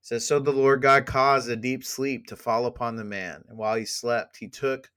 Says, 0.00 0.26
So 0.26 0.38
the 0.38 0.52
Lord 0.52 0.82
God 0.82 1.06
caused 1.06 1.50
a 1.50 1.56
deep 1.56 1.84
sleep 1.84 2.26
to 2.26 2.36
fall 2.36 2.66
upon 2.66 2.96
the 2.96 3.04
man, 3.04 3.44
and 3.48 3.58
while 3.58 3.76
he 3.76 3.84
slept, 3.84 4.36
he 4.36 4.48
took 4.48 4.90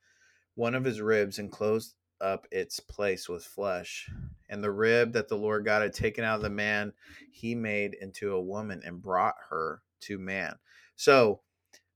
one 0.55 0.75
of 0.75 0.84
his 0.84 1.01
ribs 1.01 1.39
and 1.39 1.51
closed 1.51 1.96
up 2.22 2.48
its 2.51 2.79
place 2.79 3.27
with 3.27 3.43
flesh. 3.43 4.10
And 4.50 4.63
the 4.63 4.72
rib 4.72 5.13
that 5.13 5.27
the 5.27 5.38
Lord 5.38 5.65
God 5.65 5.81
had 5.81 5.93
taken 5.93 6.24
out 6.24 6.36
of 6.36 6.41
the 6.43 6.50
man, 6.50 6.93
he 7.31 7.55
made 7.55 7.96
into 7.96 8.34
a 8.34 8.41
woman 8.41 8.81
and 8.86 9.01
brought 9.01 9.36
her 9.50 9.81
to 10.01 10.20
man. 10.20 10.55
So 10.96 11.41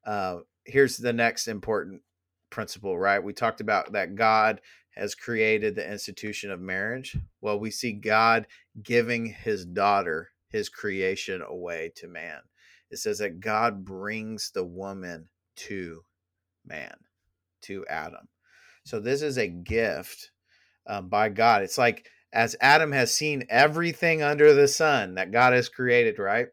uh, 0.05 0.37
here's 0.65 0.97
the 0.97 1.13
next 1.13 1.47
important 1.47 2.01
principle, 2.49 2.97
right? 2.97 3.23
We 3.23 3.33
talked 3.33 3.61
about 3.61 3.91
that 3.91 4.15
God 4.15 4.61
has 4.95 5.13
created 5.13 5.75
the 5.75 5.89
institution 5.89 6.51
of 6.51 6.61
marriage. 6.61 7.17
Well, 7.41 7.59
we 7.59 7.69
see 7.69 7.91
God 7.91 8.47
giving 8.81 9.25
his 9.25 9.65
daughter, 9.65 10.29
his 10.49 10.69
creation, 10.69 11.41
away 11.41 11.91
to 11.97 12.07
man. 12.07 12.39
It 12.95 12.99
says 12.99 13.17
that 13.17 13.41
God 13.41 13.83
brings 13.83 14.51
the 14.51 14.63
woman 14.63 15.27
to 15.57 16.05
man, 16.65 16.95
to 17.63 17.85
Adam. 17.87 18.29
So 18.85 19.01
this 19.01 19.21
is 19.21 19.37
a 19.37 19.49
gift 19.49 20.31
um, 20.87 21.09
by 21.09 21.27
God. 21.27 21.61
It's 21.61 21.77
like 21.77 22.07
as 22.31 22.55
Adam 22.61 22.93
has 22.93 23.13
seen 23.13 23.43
everything 23.49 24.21
under 24.21 24.53
the 24.53 24.69
sun 24.69 25.15
that 25.15 25.33
God 25.33 25.51
has 25.51 25.67
created, 25.67 26.19
right? 26.19 26.47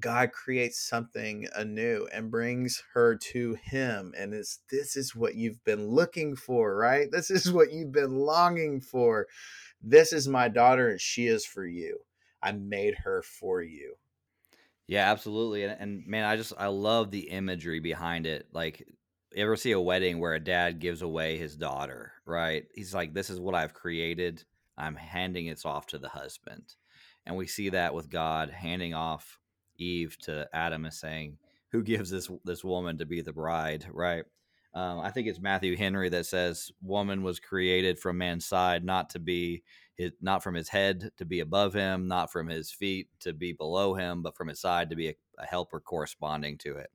God 0.00 0.32
creates 0.32 0.80
something 0.80 1.46
anew 1.54 2.08
and 2.12 2.28
brings 2.28 2.82
her 2.94 3.14
to 3.14 3.54
him. 3.62 4.14
And 4.18 4.34
it's 4.34 4.58
this 4.68 4.96
is 4.96 5.14
what 5.14 5.36
you've 5.36 5.62
been 5.62 5.86
looking 5.86 6.34
for, 6.34 6.76
right? 6.76 7.08
This 7.08 7.30
is 7.30 7.52
what 7.52 7.72
you've 7.72 7.92
been 7.92 8.16
longing 8.16 8.80
for. 8.80 9.28
This 9.80 10.12
is 10.12 10.26
my 10.26 10.48
daughter, 10.48 10.88
and 10.88 11.00
she 11.00 11.28
is 11.28 11.46
for 11.46 11.64
you. 11.64 12.00
I 12.42 12.50
made 12.50 12.96
her 13.04 13.22
for 13.22 13.62
you. 13.62 13.94
Yeah, 14.88 15.10
absolutely. 15.10 15.64
And, 15.64 15.76
and 15.80 16.06
man, 16.06 16.24
I 16.24 16.36
just 16.36 16.52
I 16.58 16.68
love 16.68 17.10
the 17.10 17.30
imagery 17.30 17.80
behind 17.80 18.26
it. 18.26 18.46
Like 18.52 18.80
you 19.34 19.42
ever 19.42 19.56
see 19.56 19.72
a 19.72 19.80
wedding 19.80 20.18
where 20.18 20.34
a 20.34 20.40
dad 20.40 20.78
gives 20.80 21.02
away 21.02 21.36
his 21.38 21.56
daughter, 21.56 22.12
right? 22.24 22.64
He's 22.74 22.94
like, 22.94 23.12
This 23.14 23.30
is 23.30 23.40
what 23.40 23.54
I've 23.54 23.74
created. 23.74 24.44
I'm 24.78 24.94
handing 24.94 25.46
it 25.46 25.64
off 25.64 25.86
to 25.88 25.98
the 25.98 26.08
husband 26.08 26.74
and 27.26 27.36
we 27.36 27.46
see 27.46 27.70
that 27.70 27.94
with 27.94 28.08
God 28.10 28.50
handing 28.50 28.94
off 28.94 29.38
Eve 29.78 30.16
to 30.22 30.48
Adam 30.52 30.84
and 30.84 30.94
saying, 30.94 31.38
"Who 31.72 31.82
gives 31.82 32.10
this 32.10 32.30
this 32.44 32.64
woman 32.64 32.98
to 32.98 33.06
be 33.06 33.20
the 33.20 33.32
bride?" 33.32 33.86
Right? 33.92 34.24
Um, 34.76 35.00
I 35.00 35.10
think 35.10 35.26
it's 35.26 35.40
Matthew 35.40 35.74
Henry 35.74 36.10
that 36.10 36.26
says, 36.26 36.70
"Woman 36.82 37.22
was 37.22 37.40
created 37.40 37.98
from 37.98 38.18
man's 38.18 38.44
side, 38.44 38.84
not 38.84 39.08
to 39.10 39.18
be 39.18 39.62
his, 39.94 40.12
not 40.20 40.42
from 40.42 40.54
his 40.54 40.68
head 40.68 41.10
to 41.16 41.24
be 41.24 41.40
above 41.40 41.72
him, 41.72 42.06
not 42.06 42.30
from 42.30 42.46
his 42.46 42.70
feet 42.70 43.08
to 43.20 43.32
be 43.32 43.54
below 43.54 43.94
him, 43.94 44.22
but 44.22 44.36
from 44.36 44.48
his 44.48 44.60
side 44.60 44.90
to 44.90 44.96
be 44.96 45.08
a, 45.08 45.14
a 45.38 45.46
helper 45.46 45.80
corresponding 45.80 46.58
to 46.58 46.76
it." 46.76 46.90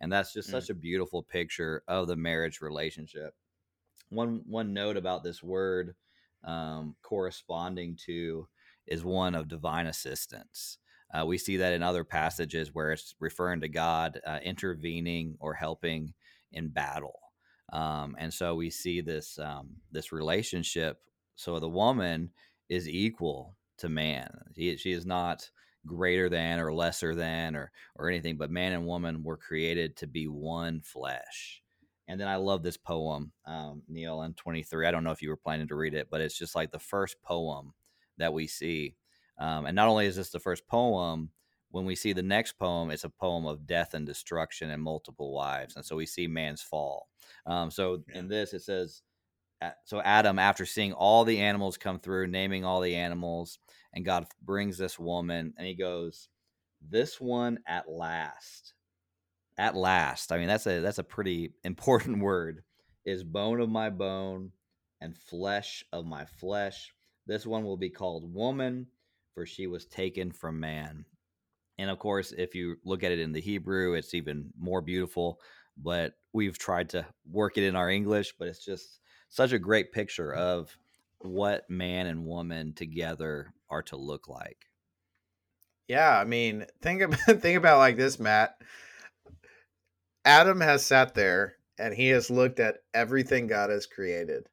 And 0.00 0.10
that's 0.10 0.32
just 0.32 0.48
mm. 0.48 0.52
such 0.52 0.70
a 0.70 0.74
beautiful 0.74 1.22
picture 1.22 1.82
of 1.86 2.08
the 2.08 2.16
marriage 2.16 2.62
relationship. 2.62 3.34
One 4.08 4.42
one 4.46 4.72
note 4.72 4.96
about 4.96 5.22
this 5.22 5.42
word 5.42 5.94
um, 6.42 6.96
corresponding 7.02 7.98
to 8.06 8.48
is 8.86 9.04
one 9.04 9.34
of 9.34 9.46
divine 9.46 9.88
assistance. 9.88 10.78
Uh, 11.12 11.26
we 11.26 11.36
see 11.36 11.58
that 11.58 11.74
in 11.74 11.82
other 11.82 12.02
passages 12.02 12.72
where 12.72 12.92
it's 12.92 13.14
referring 13.20 13.60
to 13.60 13.68
God 13.68 14.22
uh, 14.26 14.38
intervening 14.42 15.36
or 15.38 15.52
helping 15.52 16.14
in 16.50 16.68
battle. 16.68 17.25
Um, 17.72 18.16
and 18.18 18.32
so 18.32 18.54
we 18.54 18.70
see 18.70 19.00
this 19.00 19.38
um, 19.38 19.70
this 19.90 20.12
relationship. 20.12 20.98
So 21.34 21.58
the 21.58 21.68
woman 21.68 22.30
is 22.68 22.88
equal 22.88 23.56
to 23.78 23.88
man. 23.88 24.30
She, 24.56 24.76
she 24.76 24.92
is 24.92 25.04
not 25.04 25.50
greater 25.84 26.28
than 26.28 26.58
or 26.58 26.72
lesser 26.72 27.14
than 27.14 27.56
or 27.56 27.70
or 27.96 28.08
anything, 28.08 28.36
but 28.36 28.50
man 28.50 28.72
and 28.72 28.86
woman 28.86 29.22
were 29.22 29.36
created 29.36 29.96
to 29.96 30.06
be 30.06 30.26
one 30.26 30.80
flesh. 30.80 31.62
And 32.08 32.20
then 32.20 32.28
I 32.28 32.36
love 32.36 32.62
this 32.62 32.76
poem, 32.76 33.32
um, 33.46 33.82
Neal, 33.88 34.22
in 34.22 34.34
23. 34.34 34.86
I 34.86 34.90
don't 34.92 35.02
know 35.02 35.10
if 35.10 35.22
you 35.22 35.28
were 35.28 35.36
planning 35.36 35.66
to 35.68 35.74
read 35.74 35.94
it, 35.94 36.06
but 36.08 36.20
it's 36.20 36.38
just 36.38 36.54
like 36.54 36.70
the 36.70 36.78
first 36.78 37.20
poem 37.22 37.72
that 38.18 38.32
we 38.32 38.46
see. 38.46 38.94
Um, 39.38 39.66
and 39.66 39.74
not 39.74 39.88
only 39.88 40.06
is 40.06 40.16
this 40.16 40.30
the 40.30 40.38
first 40.38 40.66
poem, 40.68 41.30
when 41.70 41.84
we 41.84 41.94
see 41.94 42.12
the 42.12 42.22
next 42.22 42.58
poem, 42.58 42.90
it's 42.90 43.04
a 43.04 43.10
poem 43.10 43.46
of 43.46 43.66
death 43.66 43.94
and 43.94 44.06
destruction 44.06 44.70
and 44.70 44.82
multiple 44.82 45.32
wives. 45.32 45.76
And 45.76 45.84
so 45.84 45.96
we 45.96 46.06
see 46.06 46.26
man's 46.26 46.62
fall. 46.62 47.08
Um, 47.46 47.70
so 47.70 48.02
yeah. 48.08 48.20
in 48.20 48.28
this, 48.28 48.52
it 48.52 48.62
says, 48.62 49.02
so 49.84 50.00
Adam, 50.02 50.38
after 50.38 50.66
seeing 50.66 50.92
all 50.92 51.24
the 51.24 51.40
animals 51.40 51.76
come 51.78 51.98
through, 51.98 52.28
naming 52.28 52.64
all 52.64 52.80
the 52.80 52.94
animals, 52.94 53.58
and 53.94 54.04
God 54.04 54.26
brings 54.42 54.76
this 54.76 54.98
woman, 54.98 55.54
and 55.56 55.66
he 55.66 55.74
goes, 55.74 56.28
This 56.80 57.20
one 57.20 57.58
at 57.66 57.88
last 57.88 58.74
at 59.58 59.74
last 59.74 60.32
i 60.32 60.38
mean 60.38 60.48
that's 60.48 60.66
a 60.66 60.80
that's 60.80 60.98
a 60.98 61.04
pretty 61.04 61.52
important 61.64 62.18
word 62.18 62.62
is 63.04 63.24
bone 63.24 63.60
of 63.60 63.68
my 63.68 63.90
bone 63.90 64.50
and 65.00 65.16
flesh 65.16 65.84
of 65.92 66.04
my 66.04 66.24
flesh 66.24 66.92
this 67.26 67.46
one 67.46 67.64
will 67.64 67.76
be 67.76 67.90
called 67.90 68.32
woman 68.32 68.86
for 69.34 69.46
she 69.46 69.66
was 69.66 69.86
taken 69.86 70.30
from 70.30 70.60
man 70.60 71.04
and 71.78 71.90
of 71.90 71.98
course 71.98 72.32
if 72.36 72.54
you 72.54 72.76
look 72.84 73.02
at 73.02 73.12
it 73.12 73.18
in 73.18 73.32
the 73.32 73.40
hebrew 73.40 73.94
it's 73.94 74.14
even 74.14 74.50
more 74.58 74.80
beautiful 74.80 75.40
but 75.76 76.14
we've 76.32 76.58
tried 76.58 76.88
to 76.88 77.04
work 77.30 77.58
it 77.58 77.64
in 77.64 77.76
our 77.76 77.90
english 77.90 78.34
but 78.38 78.48
it's 78.48 78.64
just 78.64 79.00
such 79.28 79.52
a 79.52 79.58
great 79.58 79.92
picture 79.92 80.32
mm. 80.36 80.38
of 80.38 80.76
what 81.20 81.68
man 81.68 82.06
and 82.06 82.26
woman 82.26 82.72
together 82.72 83.52
are 83.70 83.82
to 83.82 83.96
look 83.96 84.28
like 84.28 84.66
yeah 85.88 86.18
i 86.18 86.24
mean 86.24 86.64
think 86.82 87.02
about 87.02 87.20
think 87.40 87.56
about 87.56 87.78
like 87.78 87.96
this 87.96 88.18
matt 88.18 88.56
Adam 90.26 90.60
has 90.60 90.84
sat 90.84 91.14
there 91.14 91.54
and 91.78 91.94
he 91.94 92.08
has 92.08 92.30
looked 92.30 92.58
at 92.58 92.78
everything 92.92 93.46
God 93.46 93.70
has 93.70 93.86
created. 93.86 94.48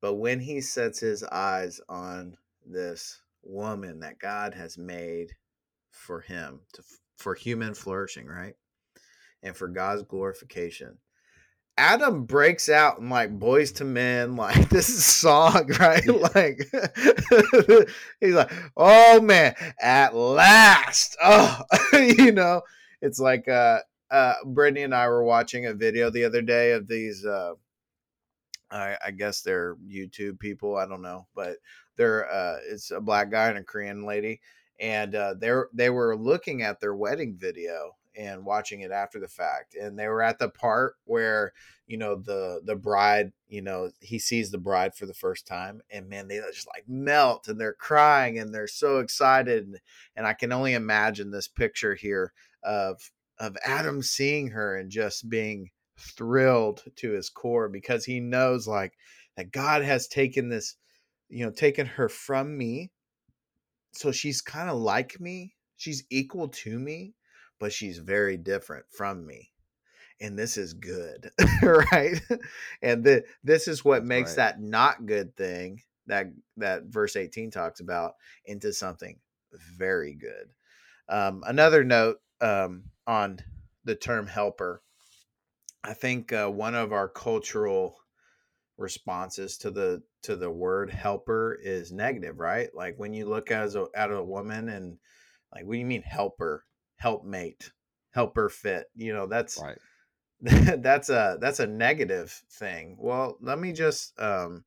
But 0.00 0.14
when 0.14 0.40
he 0.40 0.62
sets 0.62 0.98
his 0.98 1.22
eyes 1.24 1.78
on 1.90 2.38
this 2.64 3.20
woman 3.42 4.00
that 4.00 4.18
God 4.18 4.54
has 4.54 4.78
made 4.78 5.34
for 5.98 6.20
him 6.20 6.60
to 6.74 6.82
for 7.16 7.34
human 7.34 7.74
flourishing, 7.74 8.26
right? 8.26 8.54
And 9.42 9.56
for 9.56 9.68
God's 9.68 10.02
glorification. 10.02 10.98
Adam 11.76 12.24
breaks 12.24 12.68
out 12.68 12.98
in 12.98 13.08
like 13.08 13.38
Boyz 13.38 13.80
II 13.80 13.86
Men, 13.86 14.36
like 14.36 14.68
this 14.68 14.88
is 14.88 15.04
song, 15.04 15.70
right? 15.80 16.06
like 16.34 16.68
he's 18.20 18.34
like, 18.34 18.52
oh 18.76 19.20
man, 19.20 19.54
at 19.80 20.14
last. 20.14 21.16
Oh, 21.22 21.62
you 21.92 22.32
know, 22.32 22.62
it's 23.00 23.20
like 23.20 23.48
uh 23.48 23.80
uh, 24.10 24.34
Brittany 24.44 24.82
and 24.82 24.94
I 24.94 25.08
were 25.08 25.24
watching 25.24 25.66
a 25.66 25.74
video 25.74 26.10
the 26.10 26.24
other 26.24 26.42
day 26.42 26.72
of 26.72 26.88
these. 26.88 27.24
Uh, 27.24 27.54
I, 28.70 28.96
I 29.06 29.10
guess 29.10 29.42
they're 29.42 29.76
YouTube 29.76 30.38
people. 30.38 30.76
I 30.76 30.86
don't 30.86 31.02
know, 31.02 31.26
but 31.34 31.56
they're 31.96 32.30
uh, 32.30 32.56
it's 32.70 32.90
a 32.90 33.00
black 33.00 33.30
guy 33.30 33.48
and 33.48 33.58
a 33.58 33.64
Korean 33.64 34.04
lady, 34.04 34.40
and 34.80 35.14
uh, 35.14 35.34
they're 35.38 35.68
they 35.72 35.90
were 35.90 36.16
looking 36.16 36.62
at 36.62 36.80
their 36.80 36.94
wedding 36.94 37.36
video 37.36 37.96
and 38.16 38.44
watching 38.44 38.80
it 38.80 38.90
after 38.90 39.20
the 39.20 39.28
fact, 39.28 39.74
and 39.74 39.98
they 39.98 40.08
were 40.08 40.22
at 40.22 40.38
the 40.38 40.48
part 40.48 40.94
where 41.04 41.52
you 41.86 41.96
know 41.96 42.16
the 42.16 42.60
the 42.64 42.76
bride, 42.76 43.32
you 43.48 43.62
know, 43.62 43.90
he 44.00 44.18
sees 44.18 44.50
the 44.50 44.58
bride 44.58 44.94
for 44.94 45.06
the 45.06 45.14
first 45.14 45.46
time, 45.46 45.80
and 45.90 46.08
man, 46.08 46.28
they 46.28 46.38
just 46.52 46.68
like 46.68 46.84
melt 46.88 47.48
and 47.48 47.60
they're 47.60 47.74
crying 47.74 48.38
and 48.38 48.54
they're 48.54 48.66
so 48.66 48.98
excited, 48.98 49.64
and, 49.64 49.78
and 50.16 50.26
I 50.26 50.32
can 50.34 50.52
only 50.52 50.74
imagine 50.74 51.30
this 51.30 51.48
picture 51.48 51.94
here 51.94 52.32
of 52.62 53.10
of 53.38 53.56
Adam 53.64 54.02
seeing 54.02 54.48
her 54.48 54.76
and 54.76 54.90
just 54.90 55.28
being 55.28 55.70
thrilled 55.98 56.84
to 56.96 57.12
his 57.12 57.30
core 57.30 57.68
because 57.68 58.04
he 58.04 58.20
knows 58.20 58.66
like 58.66 58.94
that 59.36 59.52
God 59.52 59.82
has 59.82 60.08
taken 60.08 60.48
this, 60.48 60.76
you 61.28 61.44
know, 61.44 61.52
taken 61.52 61.86
her 61.86 62.08
from 62.08 62.56
me. 62.56 62.90
So 63.92 64.12
she's 64.12 64.40
kind 64.40 64.70
of 64.70 64.78
like 64.78 65.20
me. 65.20 65.54
She's 65.76 66.04
equal 66.10 66.48
to 66.48 66.78
me, 66.78 67.14
but 67.58 67.72
she's 67.72 67.98
very 67.98 68.36
different 68.36 68.86
from 68.90 69.26
me. 69.26 69.50
And 70.20 70.38
this 70.38 70.56
is 70.56 70.74
good, 70.74 71.30
right? 71.62 72.20
And 72.82 73.04
the, 73.04 73.24
this 73.44 73.68
is 73.68 73.84
what 73.84 74.00
That's 74.00 74.08
makes 74.08 74.30
right. 74.30 74.36
that 74.36 74.60
not 74.60 75.06
good 75.06 75.36
thing 75.36 75.82
that 76.08 76.26
that 76.56 76.84
verse 76.86 77.14
18 77.14 77.50
talks 77.50 77.80
about 77.80 78.14
into 78.44 78.72
something 78.72 79.18
very 79.76 80.14
good. 80.14 80.50
Um, 81.08 81.42
another 81.46 81.84
note 81.84 82.18
um, 82.40 82.84
on 83.06 83.38
the 83.84 83.94
term 83.94 84.26
helper. 84.26 84.82
I 85.84 85.94
think 85.94 86.32
uh, 86.32 86.48
one 86.48 86.74
of 86.74 86.92
our 86.92 87.08
cultural 87.08 87.96
responses 88.76 89.56
to 89.58 89.70
the 89.70 90.02
to 90.22 90.36
the 90.36 90.50
word 90.50 90.90
helper 90.90 91.58
is 91.62 91.92
negative, 91.92 92.38
right? 92.38 92.68
Like 92.74 92.94
when 92.96 93.12
you 93.12 93.26
look 93.26 93.50
as 93.50 93.74
a, 93.74 93.86
at 93.94 94.10
a 94.10 94.22
woman 94.22 94.68
and 94.68 94.98
like, 95.54 95.64
what 95.64 95.74
do 95.74 95.78
you 95.78 95.86
mean 95.86 96.02
helper, 96.02 96.64
helpmate, 96.96 97.72
helper 98.12 98.48
fit? 98.48 98.86
You 98.94 99.12
know, 99.12 99.26
that's 99.26 99.60
right. 99.60 99.78
that's 100.40 101.08
a 101.08 101.36
that's 101.40 101.60
a 101.60 101.66
negative 101.66 102.42
thing. 102.52 102.96
Well, 102.98 103.38
let 103.40 103.58
me 103.58 103.72
just 103.72 104.18
um, 104.20 104.64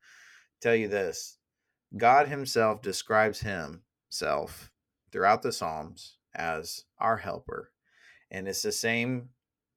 tell 0.60 0.74
you 0.74 0.88
this: 0.88 1.38
God 1.96 2.28
Himself 2.28 2.82
describes 2.82 3.40
Himself 3.40 4.70
throughout 5.12 5.42
the 5.42 5.52
Psalms 5.52 6.16
as 6.34 6.84
our 6.98 7.18
helper. 7.18 7.70
And 8.30 8.48
it's 8.48 8.62
the 8.62 8.72
same 8.72 9.28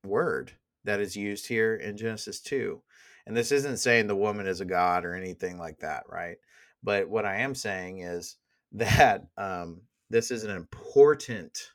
word 0.03 0.53
that 0.85 0.99
is 0.99 1.15
used 1.15 1.47
here 1.47 1.75
in 1.75 1.97
Genesis 1.97 2.39
2. 2.41 2.81
And 3.27 3.35
this 3.35 3.51
isn't 3.51 3.77
saying 3.77 4.07
the 4.07 4.15
woman 4.15 4.47
is 4.47 4.61
a 4.61 4.65
god 4.65 5.05
or 5.05 5.15
anything 5.15 5.57
like 5.57 5.79
that, 5.79 6.03
right? 6.09 6.37
But 6.83 7.09
what 7.09 7.25
I 7.25 7.37
am 7.37 7.55
saying 7.55 7.99
is 7.99 8.37
that 8.73 9.25
um, 9.37 9.81
this 10.09 10.31
is 10.31 10.43
an 10.43 10.51
important 10.51 11.71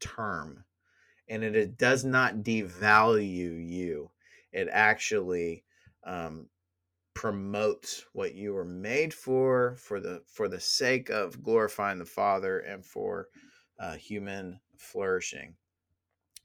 term 0.00 0.64
and 1.28 1.44
it, 1.44 1.54
it 1.54 1.78
does 1.78 2.04
not 2.04 2.36
devalue 2.36 3.64
you. 3.68 4.10
It 4.52 4.68
actually 4.72 5.62
um, 6.04 6.48
promotes 7.14 8.06
what 8.12 8.34
you 8.34 8.54
were 8.54 8.64
made 8.64 9.12
for 9.12 9.76
for 9.76 10.00
the 10.00 10.22
for 10.26 10.48
the 10.48 10.60
sake 10.60 11.10
of 11.10 11.42
glorifying 11.42 11.98
the 11.98 12.04
father 12.04 12.60
and 12.60 12.84
for 12.84 13.28
uh, 13.78 13.94
human 13.94 14.58
flourishing 14.78 15.54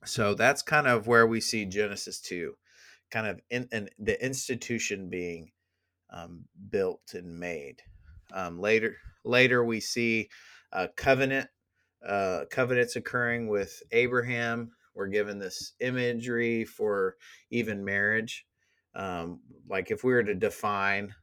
so 0.04 0.34
that's 0.34 0.62
kind 0.62 0.88
of 0.88 1.08
where 1.08 1.28
we 1.28 1.40
see 1.40 1.66
Genesis 1.66 2.20
2 2.20 2.56
kind 3.16 3.28
of 3.28 3.40
in, 3.50 3.66
in 3.72 3.90
the 3.98 4.22
institution 4.24 5.10
being 5.10 5.50
um, 6.10 6.44
built 6.70 7.14
and 7.14 7.40
made. 7.40 7.82
Um, 8.34 8.60
later, 8.60 8.98
later 9.24 9.64
we 9.64 9.80
see 9.80 10.28
a 10.74 10.90
covenant, 10.90 11.48
uh, 12.06 12.42
covenants 12.52 12.98
occurring 12.98 13.48
with 13.48 13.82
Abraham. 13.94 14.72
We're 14.96 15.08
given 15.08 15.40
this 15.40 15.76
imagery 15.80 16.66
for 16.66 17.16
even 17.52 17.86
marriage. 17.86 18.46
Um, 18.96 19.40
like 19.70 19.92
if 19.92 20.04
we 20.04 20.12
were 20.12 20.24
to 20.24 20.36
define 20.36 21.16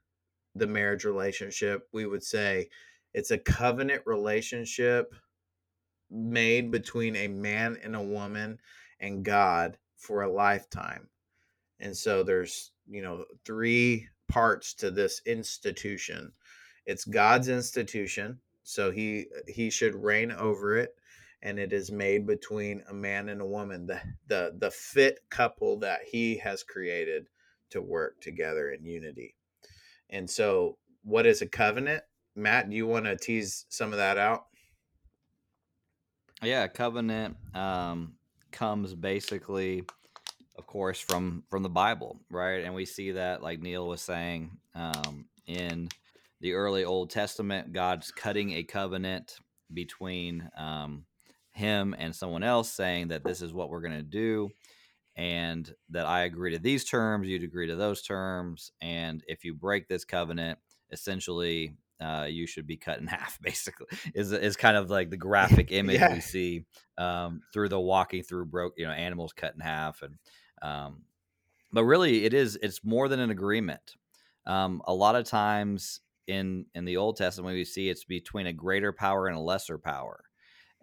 the 0.55 0.67
marriage 0.67 1.05
relationship, 1.05 1.89
we 1.93 2.07
would 2.07 2.25
say 2.25 2.71
it's 3.13 3.33
a 3.33 3.39
covenant 3.39 4.01
relationship 4.07 5.15
made 6.11 6.71
between 6.71 7.17
a 7.17 7.29
man 7.29 7.77
and 7.85 7.95
a 7.95 8.01
woman 8.01 8.61
and 8.99 9.23
God 9.23 9.77
for 9.99 10.23
a 10.23 10.33
lifetime. 10.33 11.11
And 11.83 11.95
so 11.95 12.23
there's, 12.23 12.71
you 12.89 13.03
know, 13.03 13.25
three 13.45 14.09
parts 14.29 14.73
to 14.75 14.91
this 14.91 15.21
institution. 15.27 16.33
It's 16.87 17.05
God's 17.05 17.49
institution, 17.49 18.39
so 18.63 18.91
he 18.91 19.27
he 19.47 19.69
should 19.69 19.95
reign 19.95 20.33
over 20.33 20.79
it 20.79 20.95
and 21.43 21.59
it 21.59 21.73
is 21.73 21.91
made 21.91 22.27
between 22.27 22.83
a 22.89 22.95
man 22.95 23.29
and 23.29 23.41
a 23.41 23.47
woman 23.47 23.87
the 23.87 24.01
the 24.29 24.55
the 24.59 24.71
fit 24.71 25.19
couple 25.29 25.79
that 25.81 26.01
he 26.11 26.37
has 26.39 26.63
created 26.63 27.27
to 27.71 27.83
work 27.83 28.21
together 28.21 28.71
in 28.71 28.85
unity. 28.85 29.35
And 30.11 30.29
so 30.29 30.79
what 31.03 31.27
is 31.27 31.43
a 31.43 31.47
covenant? 31.47 32.05
Matt 32.37 32.71
do 32.71 32.77
you 32.77 32.87
want 32.87 33.07
to 33.07 33.17
tease 33.17 33.67
some 33.69 33.93
of 33.93 33.99
that 33.99 34.19
out? 34.19 34.47
Yeah 36.43 36.67
covenant 36.69 37.37
um, 37.55 38.15
comes 38.53 38.95
basically 38.95 39.85
of 40.57 40.67
course 40.67 41.01
from 41.01 41.43
from 41.49 41.63
the 41.63 41.69
bible 41.69 42.21
right 42.31 42.65
and 42.65 42.75
we 42.75 42.85
see 42.85 43.13
that 43.13 43.43
like 43.43 43.61
neal 43.61 43.89
was 43.89 44.01
saying 44.01 44.51
um, 44.75 45.27
in 45.47 45.89
the 46.41 46.53
early 46.53 46.85
old 46.85 47.11
testament 47.11 47.73
god's 47.73 48.11
cutting 48.11 48.53
a 48.53 48.63
covenant 48.63 49.39
between 49.73 50.51
um, 50.57 51.05
him 51.53 51.95
and 51.99 52.15
someone 52.15 52.43
else 52.43 52.71
saying 52.71 53.09
that 53.09 53.25
this 53.25 53.43
is 53.43 53.53
what 53.53 53.71
we're 53.71 53.81
going 53.81 53.93
to 53.93 54.03
do 54.03 54.51
and 55.17 55.71
that 55.91 56.07
I 56.07 56.23
agree 56.23 56.53
to 56.53 56.59
these 56.59 56.85
terms, 56.85 57.29
you'd 57.29 57.43
agree 57.43 57.67
to 57.67 57.77
those 57.77 58.03
terms. 58.03 58.73
And 58.81 59.23
if 59.29 59.45
you 59.45 59.55
break 59.55 59.89
this 59.89 60.05
covenant, 60.05 60.59
essentially, 60.91 61.77
uh, 62.01 62.27
you 62.29 62.47
should 62.47 62.67
be 62.67 62.77
cut 62.77 62.99
in 62.99 63.07
half, 63.09 63.39
basically, 63.41 63.87
is, 64.15 64.33
is 64.33 64.57
kind 64.57 64.77
of 64.77 64.91
like 64.91 65.11
the 65.11 65.17
graphic 65.19 65.71
image 65.71 66.01
yeah. 66.01 66.15
we 66.15 66.21
see 66.21 66.65
um, 66.99 67.43
through 67.53 67.69
the 67.69 67.81
walking 67.81 68.23
through 68.23 68.47
broke, 68.47 68.75
you 68.77 68.87
know, 68.87 68.93
animals 68.93 69.33
cut 69.33 69.55
in 69.55 69.61
half. 69.61 70.03
And, 70.03 70.17
um, 70.63 71.03
but 71.73 71.85
really, 71.85 72.25
it 72.25 72.35
is, 72.35 72.59
it's 72.63 72.85
more 72.85 73.09
than 73.09 73.21
an 73.21 73.31
agreement. 73.31 73.97
Um, 74.47 74.83
a 74.87 74.95
lot 74.95 75.17
of 75.17 75.25
times 75.25 76.01
in, 76.27 76.67
in 76.75 76.85
the 76.85 76.97
Old 76.97 77.17
Testament, 77.17 77.55
we 77.55 77.65
see 77.65 77.89
it's 77.89 78.05
between 78.05 78.47
a 78.47 78.53
greater 78.53 78.93
power 78.93 79.27
and 79.27 79.37
a 79.37 79.41
lesser 79.41 79.79
power 79.79 80.25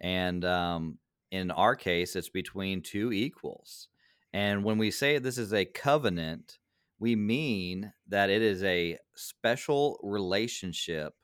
and 0.00 0.44
um, 0.44 0.98
in 1.30 1.50
our 1.50 1.76
case, 1.76 2.16
it's 2.16 2.30
between 2.30 2.82
two 2.82 3.12
equals. 3.12 3.88
And 4.32 4.64
when 4.64 4.78
we 4.78 4.90
say 4.90 5.18
this 5.18 5.38
is 5.38 5.52
a 5.52 5.64
covenant, 5.64 6.58
we 6.98 7.16
mean 7.16 7.92
that 8.08 8.30
it 8.30 8.42
is 8.42 8.62
a 8.62 8.98
special 9.14 9.98
relationship 10.02 11.14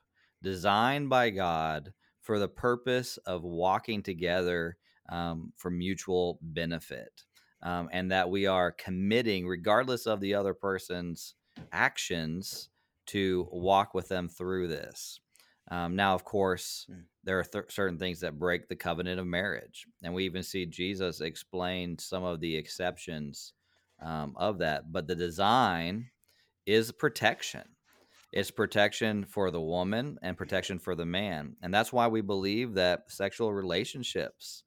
designed 0.43 1.09
by 1.09 1.29
God 1.29 1.93
for 2.21 2.39
the 2.39 2.47
purpose 2.47 3.17
of 3.25 3.43
walking 3.43 4.03
together 4.03 4.77
um, 5.09 5.53
for 5.55 5.71
mutual 5.71 6.37
benefit. 6.41 7.23
Um, 7.63 7.89
and 7.91 8.11
that 8.11 8.29
we 8.29 8.45
are 8.45 8.71
committing, 8.71 9.47
regardless 9.47 10.05
of 10.05 10.19
the 10.19 10.35
other 10.35 10.53
person's 10.53 11.33
actions, 11.71 12.69
to 13.07 13.47
walk 13.51 13.93
with 13.93 14.09
them 14.09 14.29
through 14.29 14.67
this. 14.67 15.19
Um, 15.69 15.95
now, 15.95 16.13
of 16.13 16.23
course, 16.23 16.85
mm. 16.89 17.03
there 17.23 17.39
are 17.39 17.43
th- 17.43 17.65
certain 17.69 17.97
things 17.97 18.21
that 18.21 18.39
break 18.39 18.67
the 18.67 18.75
covenant 18.75 19.19
of 19.19 19.27
marriage, 19.27 19.85
and 20.03 20.13
we 20.13 20.25
even 20.25 20.43
see 20.43 20.65
Jesus 20.65 21.19
explain 21.19 21.97
some 21.97 22.23
of 22.23 22.39
the 22.39 22.55
exceptions 22.55 23.53
um, 24.01 24.33
of 24.37 24.59
that. 24.59 24.91
But 24.91 25.07
the 25.07 25.15
design 25.15 26.09
is 26.65 26.91
protection. 26.91 27.63
It's 28.31 28.51
protection 28.51 29.25
for 29.25 29.51
the 29.51 29.61
woman 29.61 30.17
and 30.21 30.37
protection 30.37 30.79
for 30.79 30.95
the 30.95 31.05
man, 31.05 31.55
and 31.61 31.73
that's 31.73 31.91
why 31.91 32.07
we 32.07 32.21
believe 32.21 32.75
that 32.75 33.03
sexual 33.09 33.53
relationships 33.53 34.63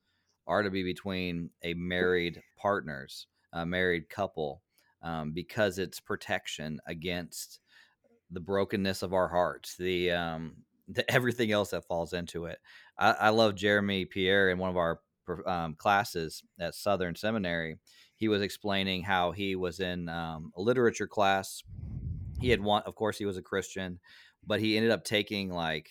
are 0.47 0.63
to 0.63 0.71
be 0.71 0.83
between 0.83 1.51
a 1.63 1.75
married 1.75 2.43
partners, 2.61 3.27
a 3.53 3.65
married 3.65 4.09
couple, 4.09 4.63
um, 5.03 5.33
because 5.33 5.79
it's 5.79 6.01
protection 6.01 6.81
against 6.87 7.61
the 8.31 8.41
brokenness 8.41 9.03
of 9.03 9.13
our 9.13 9.29
hearts, 9.29 9.77
the 9.77 10.11
um, 10.13 10.57
the, 10.89 11.09
everything 11.11 11.53
else 11.53 11.71
that 11.71 11.87
falls 11.87 12.13
into 12.13 12.47
it. 12.47 12.59
I, 12.99 13.13
I 13.13 13.29
love 13.31 13.55
Jeremy 13.55 14.05
Pierre 14.05 14.51
in 14.51 14.59
one 14.59 14.71
of 14.71 14.77
our 14.77 15.01
um, 15.47 15.75
classes 15.75 16.43
at 16.59 16.75
Southern 16.75 17.15
Seminary. 17.15 17.79
He 18.17 18.29
was 18.29 18.43
explaining 18.43 19.03
how 19.03 19.33
he 19.33 19.57
was 19.57 19.81
in 19.81 20.09
um, 20.09 20.53
a 20.57 20.61
literature 20.61 21.07
class. 21.07 21.63
He 22.41 22.51
had 22.51 22.61
one, 22.61 22.83
of 22.85 22.95
course, 22.95 23.19
he 23.19 23.25
was 23.25 23.37
a 23.37 23.43
Christian, 23.43 24.01
but 24.47 24.61
he 24.61 24.77
ended 24.77 24.91
up 24.91 25.05
taking 25.05 25.51
like 25.51 25.91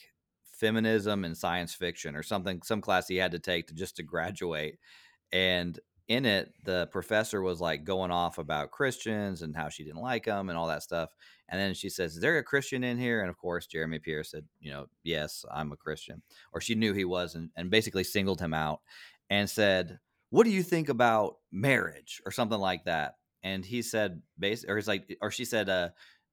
feminism 0.51 1.23
and 1.23 1.38
science 1.38 1.73
fiction 1.73 2.15
or 2.15 2.23
something, 2.23 2.62
some 2.62 2.82
class 2.82 3.08
he 3.08 3.15
had 3.15 3.32
to 3.32 3.39
take 3.39 3.67
to 3.67 3.73
just 3.73 3.95
to 3.95 4.03
graduate. 4.03 4.77
And 5.32 5.79
in 6.09 6.25
it, 6.25 6.51
the 6.65 6.87
professor 6.91 7.41
was 7.41 7.61
like 7.61 7.85
going 7.85 8.11
off 8.11 8.39
about 8.39 8.71
Christians 8.71 9.43
and 9.43 9.55
how 9.55 9.69
she 9.69 9.83
didn't 9.83 10.01
like 10.01 10.25
them 10.25 10.49
and 10.49 10.57
all 10.57 10.67
that 10.67 10.83
stuff. 10.83 11.09
And 11.47 11.61
then 11.61 11.73
she 11.75 11.89
says, 11.89 12.15
Is 12.15 12.21
there 12.21 12.37
a 12.37 12.43
Christian 12.43 12.83
in 12.83 12.97
here? 12.97 13.21
And 13.21 13.29
of 13.29 13.37
course, 13.37 13.67
Jeremy 13.67 13.99
Pierre 13.99 14.23
said, 14.23 14.43
You 14.59 14.71
know, 14.71 14.85
yes, 15.03 15.45
I'm 15.51 15.71
a 15.71 15.77
Christian. 15.77 16.23
Or 16.51 16.59
she 16.59 16.75
knew 16.75 16.93
he 16.93 17.05
was 17.05 17.35
and, 17.35 17.51
and 17.55 17.69
basically 17.69 18.03
singled 18.03 18.41
him 18.41 18.53
out 18.53 18.81
and 19.29 19.49
said, 19.49 19.99
What 20.31 20.43
do 20.43 20.49
you 20.49 20.63
think 20.63 20.89
about 20.89 21.37
marriage? 21.51 22.21
Or 22.25 22.31
something 22.31 22.59
like 22.59 22.85
that. 22.85 23.15
And 23.43 23.63
he 23.63 23.81
said, 23.81 24.21
base 24.37 24.65
or 24.67 24.75
he's 24.75 24.87
like, 24.87 25.15
or 25.21 25.31
she 25.31 25.45
said, 25.45 25.69
uh, 25.69 25.89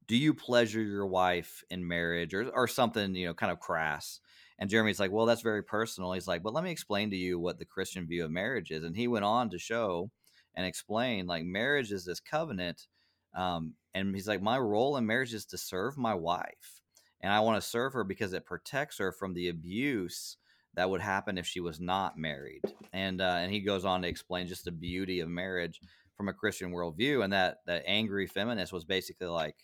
do 0.08 0.16
you 0.16 0.34
pleasure 0.34 0.82
your 0.82 1.06
wife 1.06 1.62
in 1.70 1.86
marriage 1.86 2.34
or, 2.34 2.50
or 2.50 2.66
something, 2.66 3.14
you 3.14 3.26
know, 3.26 3.34
kind 3.34 3.52
of 3.52 3.60
crass? 3.60 4.20
And 4.58 4.70
Jeremy's 4.70 4.98
like, 4.98 5.10
well, 5.10 5.26
that's 5.26 5.42
very 5.42 5.62
personal. 5.62 6.12
He's 6.12 6.26
like, 6.26 6.42
but 6.42 6.54
let 6.54 6.64
me 6.64 6.70
explain 6.70 7.10
to 7.10 7.16
you 7.16 7.38
what 7.38 7.58
the 7.58 7.64
Christian 7.64 8.06
view 8.06 8.24
of 8.24 8.30
marriage 8.30 8.70
is. 8.70 8.84
And 8.84 8.96
he 8.96 9.06
went 9.06 9.24
on 9.24 9.50
to 9.50 9.58
show 9.58 10.10
and 10.54 10.64
explain 10.64 11.26
like 11.26 11.44
marriage 11.44 11.92
is 11.92 12.04
this 12.04 12.20
covenant. 12.20 12.86
Um, 13.34 13.74
and 13.94 14.14
he's 14.14 14.28
like, 14.28 14.40
my 14.40 14.58
role 14.58 14.96
in 14.96 15.06
marriage 15.06 15.34
is 15.34 15.44
to 15.46 15.58
serve 15.58 15.98
my 15.98 16.14
wife. 16.14 16.80
And 17.20 17.32
I 17.32 17.40
want 17.40 17.60
to 17.62 17.68
serve 17.68 17.92
her 17.92 18.04
because 18.04 18.32
it 18.32 18.46
protects 18.46 18.98
her 18.98 19.12
from 19.12 19.34
the 19.34 19.48
abuse 19.48 20.36
that 20.74 20.88
would 20.88 21.00
happen 21.00 21.38
if 21.38 21.46
she 21.46 21.60
was 21.60 21.80
not 21.80 22.18
married. 22.18 22.62
And 22.92 23.20
uh, 23.20 23.36
and 23.38 23.52
he 23.52 23.60
goes 23.60 23.84
on 23.84 24.02
to 24.02 24.08
explain 24.08 24.46
just 24.46 24.64
the 24.64 24.72
beauty 24.72 25.20
of 25.20 25.28
marriage 25.28 25.80
from 26.16 26.28
a 26.28 26.34
Christian 26.34 26.72
worldview. 26.72 27.24
And 27.24 27.32
that 27.32 27.58
that 27.66 27.82
angry 27.86 28.26
feminist 28.26 28.72
was 28.72 28.84
basically 28.84 29.28
like 29.28 29.56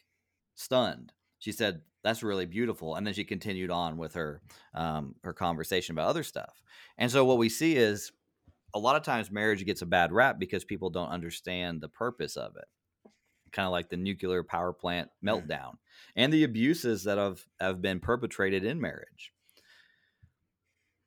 stunned 0.54 1.12
she 1.42 1.50
said 1.50 1.80
that's 2.04 2.22
really 2.22 2.46
beautiful 2.46 2.94
and 2.94 3.04
then 3.04 3.14
she 3.14 3.24
continued 3.24 3.70
on 3.70 3.96
with 3.96 4.14
her 4.14 4.40
um, 4.74 5.16
her 5.24 5.32
conversation 5.32 5.92
about 5.92 6.08
other 6.08 6.22
stuff. 6.22 6.62
And 6.98 7.10
so 7.10 7.24
what 7.24 7.36
we 7.36 7.48
see 7.48 7.76
is 7.76 8.12
a 8.72 8.78
lot 8.78 8.94
of 8.94 9.02
times 9.02 9.28
marriage 9.28 9.66
gets 9.66 9.82
a 9.82 9.86
bad 9.86 10.12
rap 10.12 10.38
because 10.38 10.64
people 10.64 10.88
don't 10.88 11.08
understand 11.08 11.80
the 11.80 11.88
purpose 11.88 12.36
of 12.36 12.54
it. 12.56 12.66
Kind 13.50 13.66
of 13.66 13.72
like 13.72 13.90
the 13.90 13.96
nuclear 13.96 14.44
power 14.44 14.72
plant 14.72 15.10
meltdown 15.24 15.74
and 16.14 16.32
the 16.32 16.44
abuses 16.44 17.02
that 17.04 17.18
have 17.18 17.44
have 17.60 17.82
been 17.82 17.98
perpetrated 17.98 18.64
in 18.64 18.80
marriage. 18.80 19.32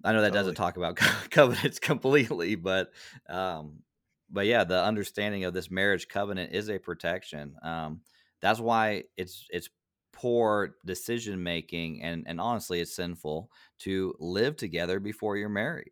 I 0.04 0.12
know 0.12 0.19
that 0.19 0.28
totally. 0.28 0.39
doesn't 0.39 0.56
talk 0.56 0.76
about 0.76 0.98
covenants 1.32 1.80
completely 1.80 2.56
but 2.56 2.91
um 3.30 3.84
but 4.30 4.48
yeah 4.48 4.65
the 4.65 4.84
understanding 4.84 5.45
of 5.45 5.54
this 5.54 5.71
marriage 5.71 6.10
covenant 6.10 6.54
is 6.54 6.69
a 6.69 6.78
protection. 6.78 7.56
Um 7.63 8.02
that's 8.41 8.60
why 8.60 9.04
it's 9.15 9.48
it's 9.50 9.69
poor 10.15 10.75
decision 10.86 11.43
making 11.43 12.01
and 12.01 12.23
and 12.28 12.41
honestly 12.41 12.80
it's 12.80 12.95
sinful 12.95 13.51
to 13.78 14.15
live 14.19 14.56
together 14.56 14.99
before 14.99 15.38
you're 15.38 15.49
married 15.49 15.91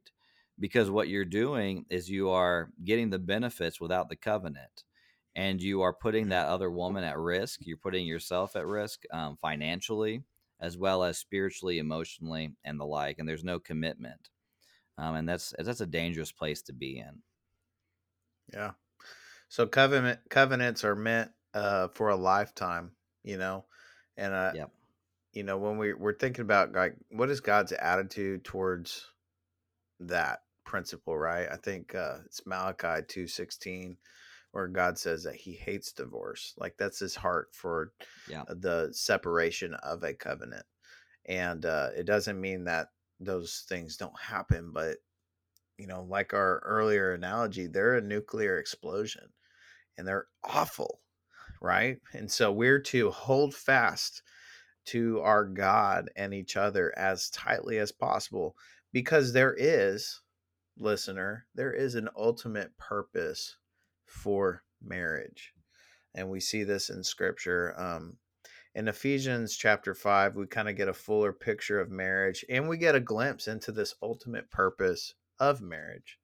because 0.60 0.90
what 0.90 1.10
you're 1.10 1.26
doing 1.26 1.86
is 1.90 2.10
you 2.10 2.30
are 2.30 2.72
getting 2.84 3.10
the 3.10 3.20
benefits 3.20 3.82
without 3.82 4.10
the 4.10 4.16
covenant 4.16 4.84
and 5.36 5.62
you 5.62 5.82
are 5.82 5.94
putting 5.94 6.30
that 6.30 6.48
other 6.48 6.72
woman 6.72 7.04
at 7.04 7.18
risk 7.18 7.60
you're 7.64 7.78
putting 7.78 8.08
yourself 8.08 8.56
at 8.56 8.66
risk 8.66 9.04
um, 9.12 9.38
financially 9.42 10.24
as 10.62 10.78
well 10.78 11.04
as 11.04 11.18
spiritually 11.18 11.80
emotionally 11.80 12.56
and 12.64 12.80
the 12.80 12.86
like 12.86 13.20
and 13.20 13.28
there's 13.28 13.44
no 13.44 13.60
commitment 13.60 14.30
um, 14.98 15.16
and 15.16 15.28
that's 15.28 15.54
that's 15.58 15.82
a 15.82 15.88
dangerous 15.88 16.32
place 16.32 16.62
to 16.64 16.74
be 16.74 17.00
in. 17.00 17.22
Yeah. 18.54 18.74
So 19.50 19.68
covenant 19.68 20.20
covenants 20.30 20.84
are 20.84 20.96
meant 20.96 21.32
uh, 21.54 21.88
for 21.90 22.10
a 22.10 22.16
lifetime 22.16 22.96
you 23.24 23.38
know 23.38 23.66
and 24.18 24.34
uh, 24.34 24.52
yep. 24.56 24.72
you 25.34 25.44
know, 25.44 25.58
when 25.58 25.78
we 25.78 25.94
we're 25.94 26.18
thinking 26.18 26.44
about 26.44 26.74
like 26.74 26.96
what 27.10 27.30
is 27.30 27.40
God's 27.40 27.72
attitude 27.72 28.44
towards 28.44 29.06
that 30.00 30.40
principle, 30.66 31.18
right? 31.18 31.48
I 31.52 31.58
think 31.58 31.96
uh, 31.96 32.18
it's 32.26 32.46
Malachi 32.46 33.04
two 33.08 33.28
sixteen, 33.28 33.98
where 34.52 34.68
God 34.68 34.98
says 34.98 35.24
that 35.24 35.36
He 35.36 35.54
hates 35.54 35.92
divorce. 35.92 36.54
Like 36.58 36.76
that's 36.78 37.00
His 37.00 37.16
heart 37.16 37.50
for 37.54 37.94
yeah. 38.30 38.44
the 38.48 38.90
separation 38.92 39.74
of 39.76 40.04
a 40.04 40.14
covenant, 40.14 40.66
and 41.26 41.66
uh, 41.66 41.90
it 41.96 42.06
doesn't 42.06 42.40
mean 42.40 42.66
that 42.66 42.90
those 43.20 43.66
things 43.70 43.98
don't 43.98 44.20
happen, 44.20 44.72
but 44.74 44.98
you 45.78 45.88
know, 45.88 46.04
like 46.04 46.34
our 46.34 46.60
earlier 46.60 47.14
analogy, 47.14 47.68
they're 47.68 47.96
a 47.96 48.02
nuclear 48.02 48.60
explosion, 48.60 49.30
and 49.98 50.08
they're 50.08 50.28
awful 50.44 51.00
right? 51.64 51.98
And 52.12 52.30
so 52.30 52.52
we're 52.52 52.82
to 52.82 53.10
hold 53.10 53.56
fast 53.56 54.22
to 54.86 55.22
our 55.22 55.46
God 55.46 56.12
and 56.16 56.34
each 56.34 56.58
other 56.58 56.94
as 56.98 57.30
tightly 57.30 57.80
as 57.80 57.92
possible 57.92 58.56
because 58.92 59.32
there 59.32 59.56
is, 59.58 60.22
listener, 60.78 61.46
there 61.56 61.72
is 61.72 61.96
an 61.96 62.10
ultimate 62.18 62.78
purpose 62.78 63.56
for 64.06 64.64
marriage. 64.84 65.54
And 66.14 66.30
we 66.30 66.42
see 66.42 66.64
this 66.64 66.90
in 66.90 67.04
scripture. 67.04 67.74
Um, 67.80 68.18
in 68.76 68.88
Ephesians 68.88 69.56
chapter 69.56 69.96
5, 69.96 70.36
we 70.36 70.48
kind 70.48 70.68
of 70.68 70.76
get 70.76 70.90
a 70.90 70.94
fuller 70.94 71.32
picture 71.32 71.80
of 71.80 71.90
marriage 71.90 72.44
and 72.50 72.68
we 72.68 72.78
get 72.78 72.96
a 72.96 73.00
glimpse 73.00 73.48
into 73.48 73.72
this 73.72 73.96
ultimate 74.02 74.52
purpose 74.52 75.14
of 75.40 75.62
marriage. 75.62 76.20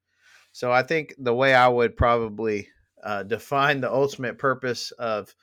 So 0.52 0.70
I 0.70 0.82
think 0.82 1.14
the 1.16 1.34
way 1.34 1.54
I 1.54 1.68
would 1.68 1.96
probably 1.96 2.68
uh, 3.02 3.22
define 3.22 3.80
the 3.80 3.92
ultimate 3.92 4.38
purpose 4.38 4.90
of 4.92 5.34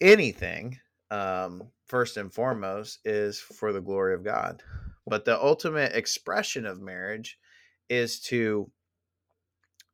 anything, 0.00 0.78
um, 1.10 1.62
first 1.86 2.16
and 2.16 2.32
foremost, 2.32 3.00
is 3.04 3.40
for 3.40 3.72
the 3.72 3.80
glory 3.80 4.14
of 4.14 4.24
God. 4.24 4.62
But 5.06 5.24
the 5.24 5.42
ultimate 5.42 5.94
expression 5.94 6.66
of 6.66 6.80
marriage 6.80 7.38
is 7.88 8.20
to 8.20 8.70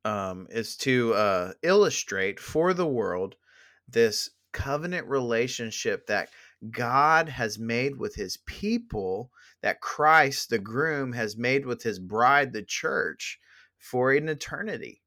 um, 0.05 0.47
is 0.51 0.77
to 0.79 1.15
uh, 1.15 1.53
illustrate 1.63 2.39
for 2.39 2.75
the 2.75 2.87
world 2.87 3.37
this 3.89 4.31
covenant 4.53 5.07
relationship 5.07 6.07
that 6.07 6.29
God 6.71 7.29
has 7.29 7.59
made 7.59 7.97
with 7.97 8.15
his 8.15 8.39
people, 8.47 9.31
that 9.63 9.81
Christ, 9.81 10.51
the 10.51 10.59
groom, 10.59 11.13
has 11.13 11.37
made 11.37 11.67
with 11.67 11.83
his 11.83 11.99
bride, 11.99 12.53
the 12.53 12.63
church, 12.63 13.39
for 13.79 14.13
an 14.13 14.29
eternity. 14.29 15.03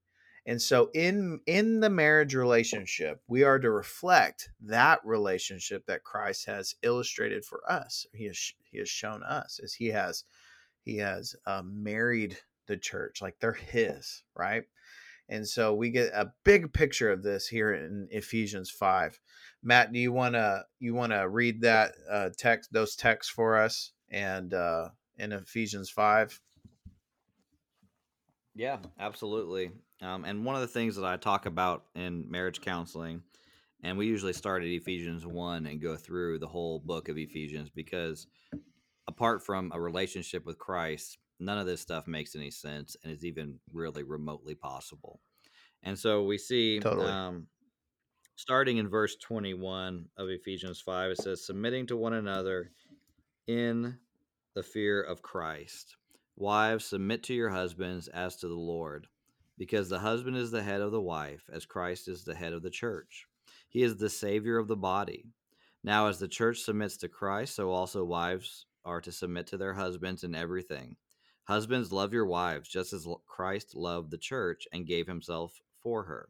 And 0.47 0.61
so 0.61 0.89
in 0.93 1.41
in 1.45 1.81
the 1.81 1.89
marriage 1.89 2.33
relationship, 2.33 3.21
we 3.27 3.43
are 3.43 3.59
to 3.59 3.69
reflect 3.69 4.49
that 4.61 5.01
relationship 5.03 5.85
that 5.87 6.05
Christ 6.05 6.45
has 6.45 6.73
illustrated 6.81 7.43
for 7.43 7.61
us. 7.69 8.07
He 8.13 8.25
has 8.25 8.53
he 8.71 8.79
has 8.79 8.87
shown 8.87 9.23
us 9.23 9.59
as 9.61 9.73
he 9.73 9.87
has 9.87 10.23
he 10.85 10.97
has 10.97 11.35
uh, 11.45 11.63
married 11.65 12.37
the 12.67 12.77
church 12.77 13.21
like 13.21 13.35
they're 13.39 13.51
his, 13.51 14.23
right? 14.35 14.63
And 15.27 15.45
so 15.45 15.73
we 15.73 15.89
get 15.89 16.13
a 16.13 16.31
big 16.45 16.71
picture 16.71 17.11
of 17.11 17.23
this 17.23 17.47
here 17.47 17.73
in 17.73 18.07
Ephesians 18.09 18.69
5. 18.69 19.19
Matt, 19.61 19.91
do 19.91 19.99
you 19.99 20.13
want 20.13 20.35
to 20.35 20.63
you 20.79 20.93
want 20.93 21.11
to 21.11 21.27
read 21.27 21.59
that 21.61 21.91
uh, 22.09 22.29
text 22.37 22.71
those 22.71 22.95
texts 22.95 23.33
for 23.33 23.57
us 23.57 23.91
and 24.09 24.53
uh, 24.53 24.89
in 25.17 25.33
Ephesians 25.33 25.89
5? 25.89 26.39
Yeah, 28.55 28.77
absolutely. 28.97 29.71
Um, 30.01 30.25
and 30.25 30.45
one 30.45 30.55
of 30.55 30.61
the 30.61 30.67
things 30.67 30.95
that 30.95 31.05
I 31.05 31.17
talk 31.17 31.45
about 31.45 31.85
in 31.95 32.29
marriage 32.29 32.61
counseling, 32.61 33.23
and 33.83 33.97
we 33.97 34.05
usually 34.05 34.33
start 34.33 34.63
at 34.63 34.69
Ephesians 34.69 35.25
1 35.25 35.65
and 35.65 35.81
go 35.81 35.95
through 35.95 36.39
the 36.39 36.47
whole 36.47 36.79
book 36.79 37.09
of 37.09 37.17
Ephesians 37.17 37.69
because 37.69 38.27
apart 39.07 39.43
from 39.43 39.71
a 39.73 39.79
relationship 39.79 40.45
with 40.45 40.59
Christ, 40.59 41.17
none 41.39 41.57
of 41.57 41.65
this 41.65 41.81
stuff 41.81 42.07
makes 42.07 42.35
any 42.35 42.51
sense 42.51 42.95
and 43.03 43.11
is 43.11 43.25
even 43.25 43.59
really 43.71 44.03
remotely 44.03 44.55
possible. 44.55 45.19
And 45.83 45.97
so 45.97 46.23
we 46.23 46.37
see, 46.37 46.79
totally. 46.79 47.09
um, 47.09 47.47
starting 48.35 48.77
in 48.77 48.89
verse 48.89 49.15
21 49.15 50.05
of 50.17 50.29
Ephesians 50.29 50.81
5, 50.81 51.11
it 51.11 51.17
says, 51.17 51.45
Submitting 51.45 51.87
to 51.87 51.97
one 51.97 52.13
another 52.13 52.71
in 53.47 53.97
the 54.53 54.63
fear 54.63 55.01
of 55.01 55.21
Christ. 55.21 55.95
Wives, 56.35 56.85
submit 56.85 57.23
to 57.23 57.33
your 57.33 57.49
husbands 57.49 58.07
as 58.07 58.35
to 58.37 58.47
the 58.47 58.53
Lord, 58.53 59.07
because 59.57 59.89
the 59.89 59.99
husband 59.99 60.37
is 60.37 60.51
the 60.51 60.63
head 60.63 60.81
of 60.81 60.91
the 60.91 61.01
wife, 61.01 61.43
as 61.51 61.65
Christ 61.65 62.07
is 62.07 62.23
the 62.23 62.35
head 62.35 62.53
of 62.53 62.61
the 62.61 62.69
church. 62.69 63.25
He 63.69 63.83
is 63.83 63.97
the 63.97 64.09
Savior 64.09 64.57
of 64.57 64.67
the 64.67 64.77
body. 64.77 65.25
Now, 65.83 66.07
as 66.07 66.19
the 66.19 66.27
church 66.27 66.59
submits 66.59 66.97
to 66.97 67.09
Christ, 67.09 67.55
so 67.55 67.71
also 67.71 68.03
wives 68.03 68.65
are 68.85 69.01
to 69.01 69.11
submit 69.11 69.47
to 69.47 69.57
their 69.57 69.73
husbands 69.73 70.23
in 70.23 70.35
everything. 70.35 70.95
Husbands, 71.43 71.91
love 71.91 72.13
your 72.13 72.25
wives, 72.25 72.67
just 72.67 72.93
as 72.93 73.07
Christ 73.25 73.75
loved 73.75 74.11
the 74.11 74.17
church 74.17 74.67
and 74.73 74.85
gave 74.85 75.07
himself 75.07 75.61
for 75.81 76.03
her, 76.03 76.29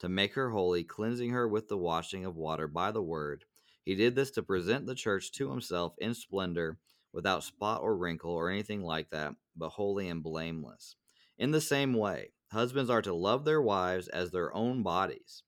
to 0.00 0.08
make 0.08 0.34
her 0.34 0.50
holy, 0.50 0.84
cleansing 0.84 1.30
her 1.30 1.48
with 1.48 1.68
the 1.68 1.78
washing 1.78 2.24
of 2.24 2.36
water 2.36 2.68
by 2.68 2.90
the 2.90 3.02
word. 3.02 3.44
He 3.82 3.94
did 3.94 4.14
this 4.14 4.30
to 4.32 4.42
present 4.42 4.86
the 4.86 4.94
church 4.94 5.32
to 5.32 5.50
himself 5.50 5.94
in 5.98 6.14
splendor, 6.14 6.78
without 7.12 7.42
spot 7.42 7.80
or 7.82 7.96
wrinkle 7.96 8.32
or 8.32 8.50
anything 8.50 8.82
like 8.82 9.10
that, 9.10 9.34
but 9.56 9.70
holy 9.70 10.08
and 10.08 10.22
blameless. 10.22 10.96
In 11.38 11.50
the 11.50 11.60
same 11.60 11.94
way, 11.94 12.32
husbands 12.50 12.90
are 12.90 13.02
to 13.02 13.14
love 13.14 13.44
their 13.44 13.62
wives 13.62 14.08
as 14.08 14.30
their 14.30 14.54
own 14.54 14.82
bodies. 14.82 15.42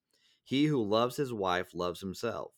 He 0.44 0.66
who 0.66 0.82
loves 0.82 1.16
his 1.16 1.32
wife 1.32 1.74
loves 1.74 2.00
himself. 2.00 2.52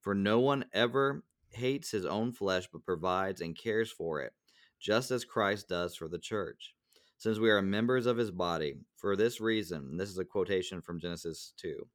For 0.00 0.14
no 0.14 0.40
one 0.40 0.64
ever 0.72 1.24
hates 1.50 1.90
his 1.90 2.04
own 2.04 2.32
flesh, 2.32 2.68
but 2.72 2.84
provides 2.84 3.40
and 3.40 3.56
cares 3.56 3.90
for 3.90 4.20
it 4.20 4.32
just 4.80 5.10
as 5.10 5.24
Christ 5.24 5.68
does 5.68 5.96
for 5.96 6.08
the 6.08 6.18
church, 6.18 6.74
since 7.16 7.38
we 7.38 7.50
are 7.50 7.62
members 7.62 8.06
of 8.06 8.16
his 8.16 8.30
body. 8.30 8.76
For 8.96 9.16
this 9.16 9.40
reason, 9.40 9.96
this 9.96 10.08
is 10.08 10.18
a 10.18 10.24
quotation 10.24 10.80
from 10.80 11.00
Genesis 11.00 11.52
2 11.56 11.86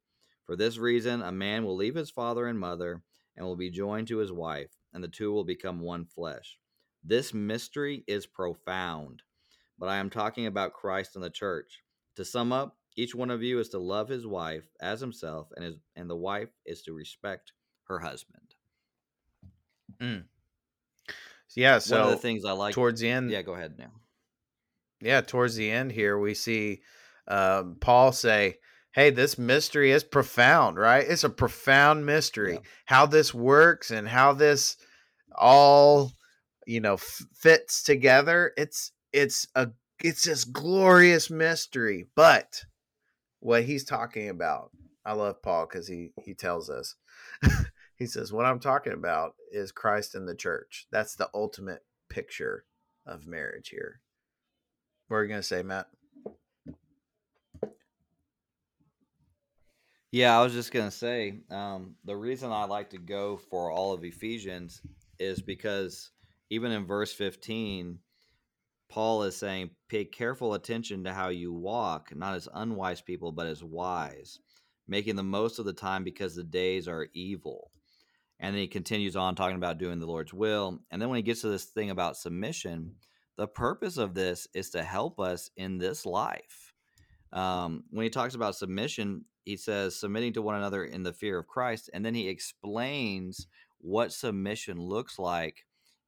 For 0.44 0.56
this 0.56 0.78
reason, 0.78 1.22
a 1.22 1.32
man 1.32 1.64
will 1.64 1.76
leave 1.76 1.94
his 1.94 2.10
father 2.10 2.46
and 2.46 2.58
mother 2.58 3.02
and 3.36 3.46
will 3.46 3.56
be 3.56 3.70
joined 3.70 4.08
to 4.08 4.18
his 4.18 4.32
wife, 4.32 4.70
and 4.92 5.02
the 5.02 5.08
two 5.08 5.32
will 5.32 5.44
become 5.44 5.80
one 5.80 6.04
flesh. 6.04 6.58
This 7.02 7.34
mystery 7.34 8.04
is 8.06 8.26
profound, 8.26 9.22
but 9.78 9.88
I 9.88 9.96
am 9.96 10.10
talking 10.10 10.46
about 10.46 10.72
Christ 10.72 11.16
and 11.16 11.24
the 11.24 11.30
church. 11.30 11.82
To 12.16 12.24
sum 12.24 12.52
up, 12.52 12.76
each 12.96 13.14
one 13.14 13.30
of 13.30 13.42
you 13.42 13.58
is 13.58 13.68
to 13.70 13.78
love 13.78 14.08
his 14.08 14.26
wife 14.26 14.64
as 14.80 15.00
himself, 15.00 15.48
and 15.56 15.64
his, 15.64 15.76
and 15.96 16.08
the 16.08 16.16
wife 16.16 16.50
is 16.64 16.82
to 16.82 16.92
respect 16.92 17.52
her 17.88 17.98
husband. 17.98 18.54
Mm. 20.00 20.24
Yeah. 21.56 21.78
So 21.78 21.98
one 21.98 22.04
of 22.06 22.10
the 22.12 22.22
things 22.22 22.44
I 22.44 22.52
like 22.52 22.74
towards 22.74 23.00
the 23.00 23.08
end. 23.08 23.30
Yeah, 23.30 23.42
go 23.42 23.54
ahead 23.54 23.78
now. 23.78 23.92
Yeah, 25.00 25.20
towards 25.20 25.56
the 25.56 25.70
end 25.70 25.92
here, 25.92 26.18
we 26.18 26.34
see 26.34 26.82
um, 27.28 27.76
Paul 27.80 28.12
say, 28.12 28.56
"Hey, 28.92 29.10
this 29.10 29.38
mystery 29.38 29.90
is 29.90 30.04
profound, 30.04 30.78
right? 30.78 31.04
It's 31.06 31.24
a 31.24 31.30
profound 31.30 32.06
mystery. 32.06 32.54
Yeah. 32.54 32.60
How 32.86 33.06
this 33.06 33.34
works 33.34 33.90
and 33.90 34.08
how 34.08 34.32
this 34.32 34.76
all, 35.34 36.12
you 36.66 36.80
know, 36.80 36.94
f- 36.94 37.22
fits 37.34 37.82
together. 37.82 38.52
It's 38.56 38.92
it's 39.12 39.46
a 39.54 39.68
it's 40.00 40.24
this 40.24 40.44
glorious 40.44 41.30
mystery. 41.30 42.06
But 42.14 42.64
what 43.40 43.64
he's 43.64 43.84
talking 43.84 44.28
about, 44.28 44.70
I 45.04 45.12
love 45.12 45.42
Paul 45.42 45.66
because 45.66 45.88
he 45.88 46.12
he 46.24 46.34
tells 46.34 46.70
us." 46.70 46.96
He 47.96 48.06
says, 48.06 48.32
What 48.32 48.46
I'm 48.46 48.60
talking 48.60 48.92
about 48.92 49.34
is 49.52 49.72
Christ 49.72 50.14
and 50.14 50.28
the 50.28 50.34
church. 50.34 50.86
That's 50.90 51.14
the 51.14 51.30
ultimate 51.32 51.84
picture 52.08 52.64
of 53.06 53.26
marriage 53.26 53.68
here. 53.68 54.00
What 55.08 55.18
are 55.18 55.22
you 55.22 55.28
to 55.40 55.46
say, 55.46 55.62
Matt? 55.62 55.86
Yeah, 60.10 60.38
I 60.38 60.42
was 60.42 60.52
just 60.52 60.72
to 60.90 60.96
say 60.96 61.40
um, 61.50 61.96
the 62.04 62.16
reason 62.16 62.52
I 62.52 62.64
like 62.64 62.90
to 62.90 62.98
go 62.98 63.36
for 63.36 63.70
all 63.70 63.92
of 63.92 64.04
Ephesians 64.04 64.80
is 65.18 65.42
because 65.42 66.10
even 66.50 66.70
in 66.70 66.86
verse 66.86 67.12
15, 67.12 67.98
Paul 68.88 69.24
is 69.24 69.36
saying, 69.36 69.70
pay 69.88 70.04
careful 70.04 70.54
attention 70.54 71.04
to 71.04 71.12
how 71.12 71.28
you 71.28 71.52
walk, 71.52 72.14
not 72.14 72.34
as 72.34 72.48
unwise 72.54 73.00
people, 73.00 73.32
but 73.32 73.46
as 73.46 73.64
wise, 73.64 74.38
making 74.86 75.16
the 75.16 75.22
most 75.22 75.58
of 75.58 75.64
the 75.64 75.72
time 75.72 76.04
because 76.04 76.34
the 76.34 76.44
days 76.44 76.86
are 76.86 77.08
evil. 77.14 77.70
And 78.40 78.54
then 78.54 78.60
he 78.60 78.68
continues 78.68 79.16
on 79.16 79.34
talking 79.34 79.56
about 79.56 79.78
doing 79.78 80.00
the 80.00 80.06
Lord's 80.06 80.34
will. 80.34 80.80
And 80.90 81.00
then 81.00 81.08
when 81.08 81.16
he 81.16 81.22
gets 81.22 81.40
to 81.42 81.48
this 81.48 81.64
thing 81.64 81.90
about 81.90 82.16
submission, 82.16 82.96
the 83.36 83.48
purpose 83.48 83.96
of 83.96 84.14
this 84.14 84.46
is 84.54 84.70
to 84.70 84.82
help 84.82 85.18
us 85.18 85.50
in 85.56 85.78
this 85.78 86.04
life. 86.04 86.72
Um, 87.32 87.84
when 87.90 88.04
he 88.04 88.10
talks 88.10 88.34
about 88.34 88.54
submission, 88.54 89.24
he 89.44 89.56
says 89.56 89.96
submitting 89.98 90.34
to 90.34 90.42
one 90.42 90.54
another 90.54 90.84
in 90.84 91.02
the 91.02 91.12
fear 91.12 91.38
of 91.38 91.48
Christ. 91.48 91.90
And 91.92 92.04
then 92.04 92.14
he 92.14 92.28
explains 92.28 93.46
what 93.78 94.12
submission 94.12 94.78
looks 94.78 95.18
like 95.18 95.64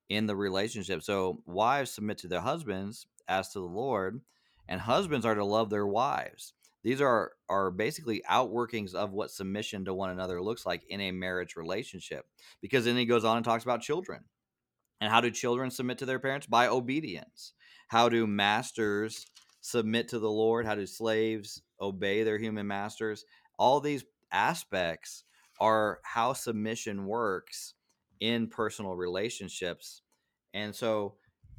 in 0.09 0.27
the 0.27 0.37
relationship. 0.37 1.03
So 1.03 1.43
wives 1.47 1.91
submit 1.91 2.19
to 2.19 2.29
their 2.29 2.41
husbands 2.41 3.07
as 3.29 3.51
to 3.51 3.61
the 3.61 3.67
Lord, 3.67 4.21
and 4.69 4.81
husbands 4.81 5.27
are 5.27 5.35
to 5.35 5.45
love 5.45 5.71
their 5.71 5.87
wives. 5.87 6.53
These 6.83 7.01
are 7.01 7.33
are 7.49 7.71
basically 7.73 8.23
outworkings 8.31 8.95
of 8.95 9.13
what 9.13 9.33
submission 9.33 9.85
to 9.87 9.95
one 9.95 10.11
another 10.11 10.41
looks 10.41 10.65
like 10.65 10.85
in 10.89 11.01
a 11.01 11.11
marriage 11.11 11.57
relationship. 11.57 12.27
Because 12.61 12.85
then 12.85 12.97
he 12.97 13.07
goes 13.07 13.25
on 13.25 13.39
and 13.39 13.45
talks 13.45 13.65
about 13.65 13.83
children. 13.83 14.23
And 15.01 15.11
how 15.11 15.21
do 15.21 15.31
children 15.31 15.71
submit 15.71 15.99
to 15.99 16.07
their 16.07 16.21
parents? 16.21 16.47
By 16.47 16.69
obedience. 16.69 17.53
How 17.89 18.09
do 18.09 18.27
masters 18.27 19.27
submit 19.61 20.09
to 20.09 20.19
the 20.21 20.31
Lord? 20.31 20.65
How 20.65 20.77
do 20.77 20.87
slaves 20.87 21.61
obey 21.81 22.23
their 22.23 22.39
human 22.39 22.67
masters? 22.67 23.25
All 23.59 23.81
these 23.81 24.05
aspects 24.31 25.25
are 25.61 25.99
how 26.05 26.35
submission 26.35 27.07
works 27.07 27.75
in 28.21 28.49
personal 28.49 28.95
relationships. 28.95 30.03
And 30.55 30.75
so 30.75 31.15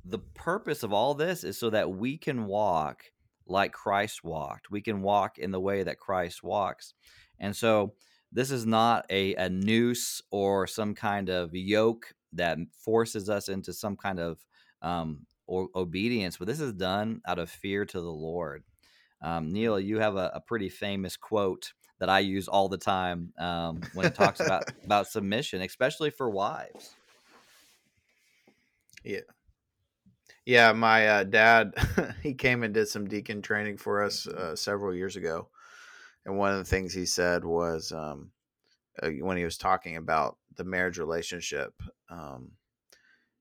the 0.05 0.19
purpose 0.19 0.83
of 0.83 0.93
all 0.93 1.13
this 1.13 1.43
is 1.43 1.57
so 1.57 1.69
that 1.69 1.91
we 1.91 2.17
can 2.17 2.45
walk 2.45 3.03
like 3.45 3.71
Christ 3.71 4.23
walked. 4.23 4.71
We 4.71 4.81
can 4.81 5.01
walk 5.01 5.37
in 5.37 5.51
the 5.51 5.59
way 5.59 5.83
that 5.83 5.99
Christ 5.99 6.43
walks. 6.43 6.93
And 7.39 7.55
so 7.55 7.93
this 8.31 8.51
is 8.51 8.65
not 8.65 9.05
a, 9.09 9.35
a 9.35 9.49
noose 9.49 10.21
or 10.31 10.67
some 10.67 10.93
kind 10.93 11.29
of 11.29 11.55
yoke 11.55 12.13
that 12.33 12.57
forces 12.73 13.29
us 13.29 13.49
into 13.49 13.73
some 13.73 13.95
kind 13.95 14.19
of 14.19 14.45
um, 14.81 15.25
or 15.47 15.69
obedience, 15.75 16.37
but 16.37 16.47
this 16.47 16.59
is 16.59 16.73
done 16.73 17.21
out 17.25 17.39
of 17.39 17.49
fear 17.49 17.85
to 17.85 18.01
the 18.01 18.11
Lord. 18.11 18.63
Um, 19.21 19.51
Neal, 19.51 19.79
you 19.79 19.99
have 19.99 20.15
a, 20.15 20.31
a, 20.35 20.41
pretty 20.41 20.69
famous 20.69 21.17
quote 21.17 21.73
that 21.99 22.09
I 22.09 22.19
use 22.19 22.47
all 22.47 22.69
the 22.69 22.77
time 22.77 23.33
um, 23.39 23.81
when 23.93 24.05
it 24.05 24.15
talks 24.15 24.39
about 24.39 24.71
about 24.85 25.07
submission, 25.07 25.61
especially 25.61 26.09
for 26.09 26.29
wives. 26.29 26.95
Yeah. 29.03 29.21
Yeah, 30.45 30.71
my 30.71 31.07
uh, 31.07 31.23
dad, 31.23 31.73
he 32.23 32.33
came 32.33 32.63
and 32.63 32.73
did 32.73 32.87
some 32.87 33.07
deacon 33.07 33.41
training 33.41 33.77
for 33.77 34.01
us 34.01 34.27
uh, 34.27 34.55
several 34.55 34.93
years 34.93 35.17
ago. 35.17 35.49
And 36.25 36.37
one 36.37 36.53
of 36.53 36.57
the 36.57 36.63
things 36.63 36.93
he 36.93 37.05
said 37.05 37.43
was 37.43 37.91
um, 37.91 38.31
uh, 39.01 39.09
when 39.09 39.37
he 39.37 39.43
was 39.43 39.57
talking 39.57 39.97
about 39.97 40.37
the 40.55 40.63
marriage 40.63 40.97
relationship, 40.97 41.73
um, 42.09 42.51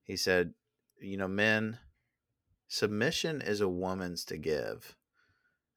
he 0.03 0.17
said, 0.17 0.53
you 1.01 1.17
know, 1.17 1.29
men, 1.29 1.79
submission 2.69 3.41
is 3.41 3.61
a 3.61 3.69
woman's 3.69 4.25
to 4.27 4.37
give, 4.37 4.97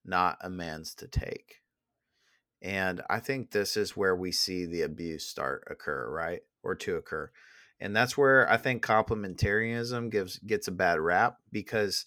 not 0.04 0.38
a 0.42 0.50
man's 0.50 0.94
to 0.96 1.08
take. 1.08 1.62
And 2.62 3.02
I 3.10 3.19
think 3.19 3.52
this 3.52 3.78
is 3.78 3.95
where 3.95 4.15
we 4.15 4.32
see 4.32 4.65
the 4.65 4.82
abuse 4.82 5.26
start 5.26 5.67
occur, 5.69 6.10
right? 6.10 6.41
Or 6.63 6.76
to 6.76 6.95
occur. 6.95 7.32
And 7.80 7.95
that's 7.95 8.17
where 8.17 8.50
I 8.52 8.58
think 8.58 8.86
complementarianism 8.86 10.12
gives 10.12 10.38
gets 10.39 10.67
a 10.67 10.72
bad 10.72 11.00
rap 11.00 11.38
because 11.52 12.06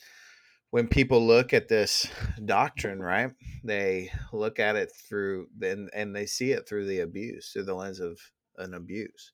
when 0.70 0.88
people 0.88 1.26
look 1.26 1.52
at 1.52 1.68
this 1.68 2.06
doctrine, 2.44 3.00
right, 3.00 3.32
they 3.64 4.10
look 4.32 4.58
at 4.58 4.76
it 4.76 4.92
through 5.08 5.48
and 5.62 5.88
and 5.94 6.14
they 6.14 6.26
see 6.26 6.52
it 6.52 6.68
through 6.68 6.86
the 6.86 7.00
abuse, 7.00 7.50
through 7.52 7.64
the 7.64 7.74
lens 7.74 8.00
of 8.00 8.18
an 8.58 8.74
abuse. 8.74 9.32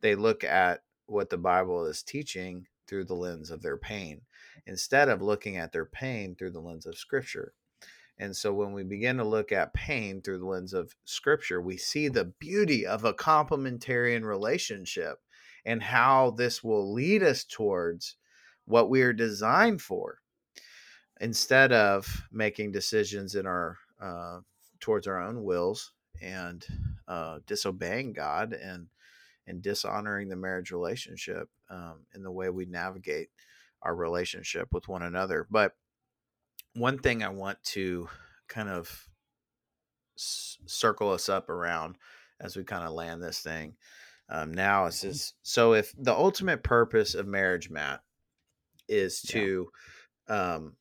They 0.00 0.16
look 0.16 0.42
at 0.42 0.82
what 1.06 1.30
the 1.30 1.38
Bible 1.38 1.86
is 1.86 2.02
teaching 2.02 2.66
through 2.88 3.04
the 3.04 3.14
lens 3.14 3.50
of 3.50 3.62
their 3.62 3.76
pain 3.76 4.22
instead 4.66 5.08
of 5.08 5.22
looking 5.22 5.56
at 5.56 5.72
their 5.72 5.84
pain 5.84 6.34
through 6.34 6.50
the 6.50 6.60
lens 6.60 6.86
of 6.86 6.98
scripture. 6.98 7.54
And 8.18 8.34
so 8.34 8.52
when 8.52 8.72
we 8.72 8.82
begin 8.82 9.18
to 9.18 9.24
look 9.24 9.52
at 9.52 9.74
pain 9.74 10.22
through 10.22 10.38
the 10.38 10.46
lens 10.46 10.72
of 10.72 10.94
scripture, 11.04 11.60
we 11.60 11.76
see 11.76 12.08
the 12.08 12.24
beauty 12.24 12.86
of 12.86 13.04
a 13.04 13.12
complementarian 13.12 14.24
relationship 14.24 15.20
and 15.64 15.82
how 15.82 16.30
this 16.30 16.64
will 16.64 16.92
lead 16.92 17.22
us 17.22 17.44
towards 17.44 18.16
what 18.64 18.88
we 18.88 19.02
are 19.02 19.12
designed 19.12 19.82
for 19.82 20.20
instead 21.20 21.72
of 21.72 22.22
making 22.32 22.72
decisions 22.72 23.34
in 23.34 23.46
our 23.46 23.76
uh, 24.00 24.40
towards 24.80 25.06
our 25.06 25.20
own 25.20 25.42
wills 25.42 25.92
and 26.20 26.66
uh, 27.08 27.38
disobeying 27.46 28.12
God 28.12 28.52
and 28.52 28.88
and 29.46 29.62
dishonoring 29.62 30.28
the 30.28 30.36
marriage 30.36 30.70
relationship 30.70 31.48
um, 31.70 32.00
in 32.14 32.22
the 32.22 32.30
way 32.30 32.50
we 32.50 32.66
navigate 32.66 33.28
our 33.82 33.94
relationship 33.94 34.68
with 34.72 34.88
one 34.88 35.02
another. 35.02 35.46
But 35.50 35.72
one 36.76 36.98
thing 36.98 37.22
I 37.22 37.28
want 37.30 37.62
to 37.64 38.08
kind 38.48 38.68
of 38.68 39.08
s- 40.16 40.58
circle 40.66 41.10
us 41.10 41.28
up 41.28 41.48
around 41.48 41.96
as 42.40 42.56
we 42.56 42.64
kind 42.64 42.84
of 42.84 42.92
land 42.92 43.22
this 43.22 43.40
thing 43.40 43.74
um, 44.28 44.52
now 44.52 44.86
is 44.86 45.00
this 45.00 45.32
so 45.42 45.72
if 45.74 45.92
the 45.98 46.12
ultimate 46.12 46.62
purpose 46.62 47.14
of 47.14 47.26
marriage 47.26 47.70
matt 47.70 48.00
is 48.88 49.20
to 49.20 49.68
yeah. 50.28 50.54
um, 50.54 50.74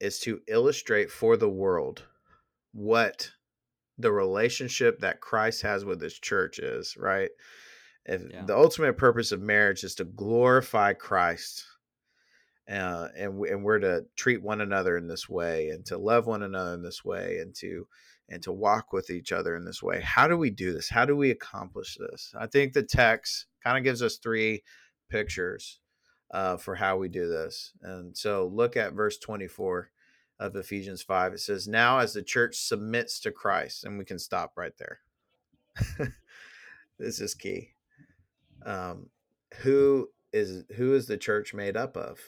is 0.00 0.18
to 0.20 0.40
illustrate 0.48 1.10
for 1.10 1.36
the 1.36 1.48
world 1.48 2.02
what 2.72 3.30
the 3.98 4.12
relationship 4.12 5.00
that 5.00 5.20
christ 5.20 5.62
has 5.62 5.84
with 5.84 6.00
his 6.00 6.18
church 6.18 6.58
is 6.58 6.96
right 6.96 7.30
if 8.06 8.22
yeah. 8.30 8.44
the 8.44 8.56
ultimate 8.56 8.96
purpose 8.96 9.32
of 9.32 9.40
marriage 9.40 9.84
is 9.84 9.94
to 9.94 10.04
glorify 10.04 10.92
christ 10.92 11.64
uh, 12.70 13.08
and 13.16 13.40
and 13.46 13.64
we're 13.64 13.78
to 13.80 14.04
treat 14.16 14.42
one 14.42 14.60
another 14.60 14.96
in 14.96 15.08
this 15.08 15.28
way 15.28 15.68
and 15.68 15.84
to 15.86 15.98
love 15.98 16.26
one 16.26 16.42
another 16.42 16.74
in 16.74 16.82
this 16.82 17.04
way 17.04 17.38
and 17.38 17.54
to 17.56 17.86
and 18.28 18.42
to 18.42 18.52
walk 18.52 18.92
with 18.92 19.10
each 19.10 19.32
other 19.32 19.56
in 19.56 19.64
this 19.64 19.82
way. 19.82 20.00
How 20.00 20.28
do 20.28 20.36
we 20.36 20.50
do 20.50 20.72
this? 20.72 20.88
How 20.88 21.04
do 21.04 21.16
we 21.16 21.30
accomplish 21.30 21.96
this? 21.98 22.32
I 22.38 22.46
think 22.46 22.72
the 22.72 22.84
text 22.84 23.46
kind 23.64 23.76
of 23.76 23.82
gives 23.82 24.02
us 24.02 24.18
three 24.18 24.62
pictures 25.08 25.80
uh, 26.30 26.56
for 26.56 26.76
how 26.76 26.96
we 26.96 27.08
do 27.08 27.28
this 27.28 27.72
and 27.82 28.16
so 28.16 28.46
look 28.46 28.76
at 28.76 28.92
verse 28.92 29.18
24 29.18 29.90
of 30.38 30.54
ephesians 30.54 31.02
5 31.02 31.32
it 31.32 31.40
says 31.40 31.66
now 31.66 31.98
as 31.98 32.12
the 32.12 32.22
church 32.22 32.54
submits 32.56 33.18
to 33.18 33.32
christ 33.32 33.82
and 33.82 33.98
we 33.98 34.04
can 34.04 34.20
stop 34.20 34.52
right 34.56 34.74
there. 34.78 35.00
This 37.00 37.18
is 37.18 37.34
key. 37.34 37.70
Um, 38.64 39.08
who 39.62 40.10
is 40.34 40.64
who 40.76 40.94
is 40.94 41.06
the 41.06 41.16
church 41.16 41.54
made 41.54 41.74
up 41.74 41.96
of 41.96 42.20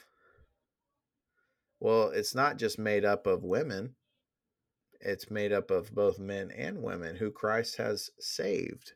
well, 1.82 2.10
it's 2.10 2.32
not 2.32 2.58
just 2.58 2.78
made 2.78 3.04
up 3.04 3.26
of 3.26 3.42
women, 3.42 3.96
it's 5.00 5.32
made 5.32 5.52
up 5.52 5.68
of 5.72 5.92
both 5.92 6.16
men 6.16 6.52
and 6.56 6.80
women 6.80 7.16
who 7.16 7.32
Christ 7.32 7.76
has 7.78 8.10
saved 8.20 8.92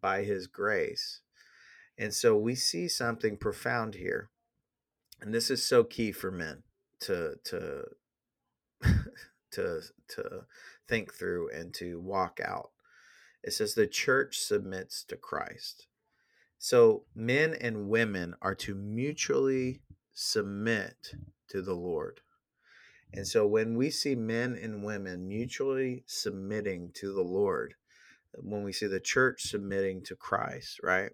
by 0.00 0.22
his 0.22 0.46
grace. 0.46 1.20
And 1.98 2.14
so 2.14 2.34
we 2.34 2.54
see 2.54 2.88
something 2.88 3.36
profound 3.36 3.96
here. 3.96 4.30
And 5.20 5.34
this 5.34 5.50
is 5.50 5.62
so 5.62 5.84
key 5.84 6.10
for 6.10 6.30
men 6.30 6.62
to 7.00 7.34
to 7.44 7.84
to 9.50 9.82
to 10.08 10.46
think 10.88 11.12
through 11.12 11.50
and 11.50 11.74
to 11.74 12.00
walk 12.00 12.40
out. 12.42 12.70
It 13.42 13.52
says 13.52 13.74
the 13.74 13.86
church 13.86 14.38
submits 14.38 15.04
to 15.04 15.18
Christ. 15.18 15.86
So 16.58 17.04
men 17.14 17.52
and 17.52 17.90
women 17.90 18.36
are 18.40 18.54
to 18.54 18.74
mutually 18.74 19.82
submit 20.14 21.12
to 21.52 21.62
the 21.62 21.74
Lord. 21.74 22.20
And 23.12 23.26
so 23.26 23.46
when 23.46 23.76
we 23.76 23.90
see 23.90 24.14
men 24.14 24.58
and 24.60 24.82
women 24.82 25.28
mutually 25.28 26.02
submitting 26.06 26.90
to 26.94 27.12
the 27.12 27.22
Lord, 27.22 27.74
when 28.34 28.62
we 28.62 28.72
see 28.72 28.86
the 28.86 29.00
church 29.00 29.42
submitting 29.42 30.02
to 30.04 30.16
Christ, 30.16 30.80
right? 30.82 31.10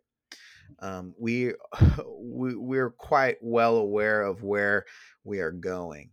Um, 0.78 1.14
we, 1.18 1.54
we 2.20 2.54
we're 2.54 2.90
quite 2.90 3.38
well 3.40 3.76
aware 3.76 4.22
of 4.22 4.44
where 4.44 4.84
we 5.24 5.40
are 5.40 5.50
going. 5.50 6.10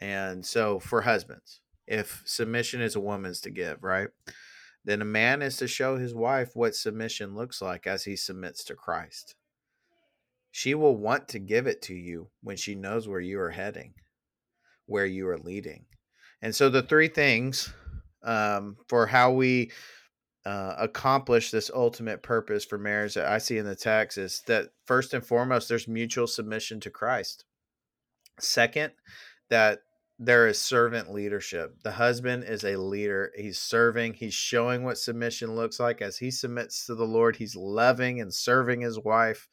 And 0.00 0.44
so 0.44 0.80
for 0.80 1.02
husbands, 1.02 1.60
if 1.86 2.22
submission 2.26 2.80
is 2.80 2.96
a 2.96 3.00
woman's 3.00 3.40
to 3.42 3.50
give, 3.50 3.84
right? 3.84 4.08
Then 4.84 5.00
a 5.00 5.06
man 5.06 5.40
is 5.40 5.56
to 5.58 5.68
show 5.68 5.98
his 5.98 6.14
wife 6.14 6.50
what 6.54 6.74
submission 6.74 7.36
looks 7.36 7.62
like 7.62 7.86
as 7.86 8.04
he 8.04 8.16
submits 8.16 8.64
to 8.64 8.74
Christ 8.74 9.36
she 10.56 10.72
will 10.72 10.96
want 10.96 11.26
to 11.26 11.40
give 11.40 11.66
it 11.66 11.82
to 11.82 11.94
you 11.94 12.28
when 12.40 12.56
she 12.56 12.76
knows 12.76 13.08
where 13.08 13.18
you 13.18 13.40
are 13.40 13.50
heading, 13.50 13.92
where 14.86 15.04
you 15.04 15.26
are 15.26 15.36
leading. 15.36 15.84
And 16.40 16.54
so, 16.54 16.68
the 16.68 16.80
three 16.80 17.08
things 17.08 17.74
um, 18.22 18.76
for 18.86 19.04
how 19.04 19.32
we 19.32 19.72
uh, 20.46 20.76
accomplish 20.78 21.50
this 21.50 21.72
ultimate 21.74 22.22
purpose 22.22 22.64
for 22.64 22.78
marriage 22.78 23.14
that 23.14 23.26
I 23.26 23.38
see 23.38 23.58
in 23.58 23.66
the 23.66 23.74
text 23.74 24.16
is 24.16 24.42
that 24.46 24.68
first 24.86 25.12
and 25.12 25.26
foremost, 25.26 25.68
there's 25.68 25.88
mutual 25.88 26.28
submission 26.28 26.78
to 26.80 26.90
Christ. 26.90 27.44
Second, 28.38 28.92
that 29.50 29.80
there 30.20 30.46
is 30.46 30.60
servant 30.60 31.12
leadership. 31.12 31.82
The 31.82 31.90
husband 31.90 32.44
is 32.44 32.62
a 32.62 32.76
leader. 32.76 33.32
He's 33.36 33.58
serving, 33.58 34.14
he's 34.14 34.34
showing 34.34 34.84
what 34.84 34.98
submission 34.98 35.56
looks 35.56 35.80
like 35.80 36.00
as 36.00 36.18
he 36.18 36.30
submits 36.30 36.86
to 36.86 36.94
the 36.94 37.06
Lord. 37.06 37.34
He's 37.34 37.56
loving 37.56 38.20
and 38.20 38.32
serving 38.32 38.82
his 38.82 39.00
wife. 39.00 39.48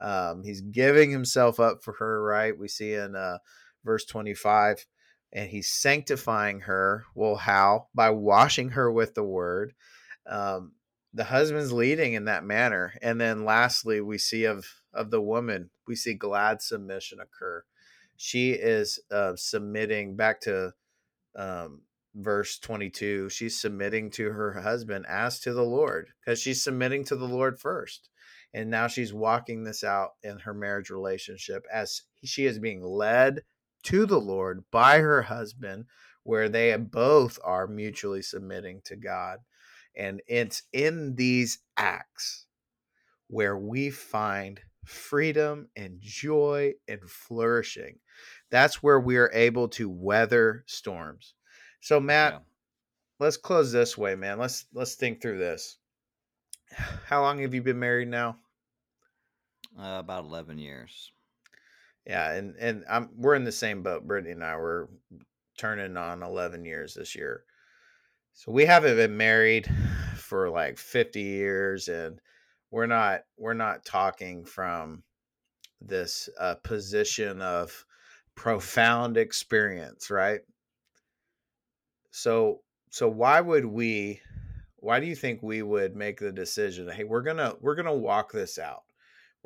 Um, 0.00 0.42
he's 0.44 0.60
giving 0.60 1.10
himself 1.10 1.58
up 1.58 1.82
for 1.82 1.94
her, 1.94 2.22
right? 2.22 2.56
We 2.56 2.68
see 2.68 2.94
in 2.94 3.16
uh, 3.16 3.38
verse 3.84 4.04
25, 4.04 4.86
and 5.32 5.50
he's 5.50 5.72
sanctifying 5.72 6.60
her. 6.60 7.04
Well, 7.14 7.36
how? 7.36 7.88
By 7.94 8.10
washing 8.10 8.70
her 8.70 8.90
with 8.90 9.14
the 9.14 9.24
word. 9.24 9.74
Um, 10.28 10.72
the 11.14 11.24
husband's 11.24 11.72
leading 11.72 12.12
in 12.12 12.26
that 12.26 12.44
manner. 12.44 12.94
And 13.00 13.20
then 13.20 13.44
lastly, 13.44 14.00
we 14.00 14.18
see 14.18 14.44
of, 14.44 14.66
of 14.92 15.10
the 15.10 15.20
woman, 15.20 15.70
we 15.86 15.96
see 15.96 16.14
glad 16.14 16.60
submission 16.60 17.20
occur. 17.20 17.64
She 18.16 18.52
is 18.52 18.98
uh, 19.10 19.32
submitting 19.36 20.16
back 20.16 20.40
to 20.42 20.72
um, 21.36 21.82
verse 22.16 22.58
22 22.58 23.28
she's 23.28 23.60
submitting 23.60 24.10
to 24.10 24.30
her 24.30 24.54
husband 24.62 25.04
as 25.06 25.38
to 25.38 25.52
the 25.52 25.62
lord 25.62 26.08
because 26.18 26.40
she's 26.40 26.64
submitting 26.64 27.04
to 27.04 27.14
the 27.14 27.26
lord 27.26 27.60
first 27.60 28.08
and 28.56 28.70
now 28.70 28.86
she's 28.86 29.12
walking 29.12 29.64
this 29.64 29.84
out 29.84 30.12
in 30.22 30.38
her 30.38 30.54
marriage 30.54 30.88
relationship 30.88 31.66
as 31.70 32.00
she 32.24 32.46
is 32.46 32.58
being 32.58 32.82
led 32.82 33.42
to 33.82 34.06
the 34.06 34.18
Lord 34.18 34.64
by 34.70 34.98
her 35.00 35.20
husband, 35.20 35.84
where 36.22 36.48
they 36.48 36.74
both 36.74 37.38
are 37.44 37.66
mutually 37.66 38.22
submitting 38.22 38.80
to 38.86 38.96
God. 38.96 39.40
And 39.94 40.22
it's 40.26 40.62
in 40.72 41.16
these 41.16 41.58
acts 41.76 42.46
where 43.28 43.58
we 43.58 43.90
find 43.90 44.58
freedom 44.86 45.68
and 45.76 46.00
joy 46.00 46.72
and 46.88 47.02
flourishing. 47.02 47.98
That's 48.50 48.82
where 48.82 49.00
we 49.00 49.18
are 49.18 49.30
able 49.34 49.68
to 49.68 49.90
weather 49.90 50.64
storms. 50.66 51.34
So 51.82 52.00
Matt, 52.00 52.32
yeah. 52.32 52.38
let's 53.20 53.36
close 53.36 53.70
this 53.70 53.98
way, 53.98 54.14
man. 54.14 54.38
Let's 54.38 54.64
let's 54.72 54.94
think 54.94 55.20
through 55.20 55.40
this. 55.40 55.76
How 57.04 57.20
long 57.20 57.40
have 57.40 57.52
you 57.52 57.62
been 57.62 57.78
married 57.78 58.08
now? 58.08 58.38
Uh, 59.78 59.98
about 59.98 60.24
eleven 60.24 60.58
years. 60.58 61.12
Yeah, 62.06 62.32
and 62.32 62.54
and 62.58 62.84
I'm 62.88 63.10
we're 63.16 63.34
in 63.34 63.44
the 63.44 63.52
same 63.52 63.82
boat. 63.82 64.06
Brittany 64.06 64.32
and 64.32 64.44
I 64.44 64.56
were 64.56 64.88
turning 65.58 65.96
on 65.96 66.22
eleven 66.22 66.64
years 66.64 66.94
this 66.94 67.14
year. 67.14 67.44
So 68.36 68.52
we 68.52 68.66
haven't 68.66 68.96
been 68.96 69.16
married 69.16 69.66
for 70.18 70.50
like 70.50 70.76
50 70.76 71.22
years 71.22 71.88
and 71.88 72.20
we're 72.70 72.86
not 72.86 73.22
we're 73.38 73.54
not 73.54 73.86
talking 73.86 74.44
from 74.44 75.02
this 75.80 76.28
uh, 76.38 76.56
position 76.56 77.40
of 77.40 77.86
profound 78.34 79.16
experience, 79.16 80.10
right? 80.10 80.40
So 82.10 82.60
so 82.90 83.08
why 83.08 83.40
would 83.40 83.64
we 83.64 84.20
why 84.76 85.00
do 85.00 85.06
you 85.06 85.14
think 85.16 85.42
we 85.42 85.62
would 85.62 85.96
make 85.96 86.18
the 86.18 86.32
decision 86.32 86.88
hey 86.90 87.04
we're 87.04 87.22
going 87.22 87.38
to 87.38 87.56
we're 87.62 87.74
going 87.74 87.86
to 87.86 87.92
walk 87.92 88.32
this 88.32 88.58
out. 88.58 88.82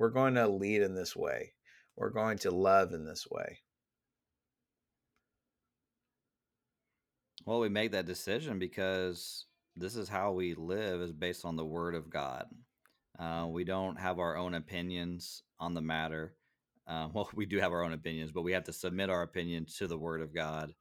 We're 0.00 0.08
going 0.08 0.36
to 0.36 0.48
lead 0.48 0.80
in 0.80 0.94
this 0.94 1.14
way. 1.14 1.52
We're 1.94 2.08
going 2.08 2.38
to 2.38 2.50
love 2.50 2.94
in 2.94 3.04
this 3.04 3.26
way. 3.30 3.58
Well, 7.44 7.60
we 7.60 7.68
make 7.68 7.92
that 7.92 8.06
decision 8.06 8.58
because 8.58 9.44
this 9.76 9.96
is 9.96 10.08
how 10.08 10.32
we 10.32 10.54
live 10.54 11.02
is 11.02 11.12
based 11.12 11.44
on 11.44 11.56
the 11.56 11.66
word 11.66 11.94
of 11.94 12.08
God. 12.08 12.46
Uh, 13.18 13.48
we 13.50 13.62
don't 13.62 14.00
have 14.00 14.18
our 14.18 14.38
own 14.38 14.54
opinions 14.54 15.42
on 15.58 15.74
the 15.74 15.82
matter. 15.82 16.34
Uh, 16.86 17.08
well, 17.12 17.28
we 17.34 17.44
do 17.44 17.58
have 17.58 17.72
our 17.72 17.84
own 17.84 17.92
opinions, 17.92 18.32
but 18.32 18.40
we 18.40 18.52
have 18.52 18.64
to 18.64 18.72
submit 18.72 19.10
our 19.10 19.20
opinion 19.20 19.66
to 19.76 19.86
the 19.86 19.98
word 19.98 20.22
of 20.22 20.34
God. 20.34 20.72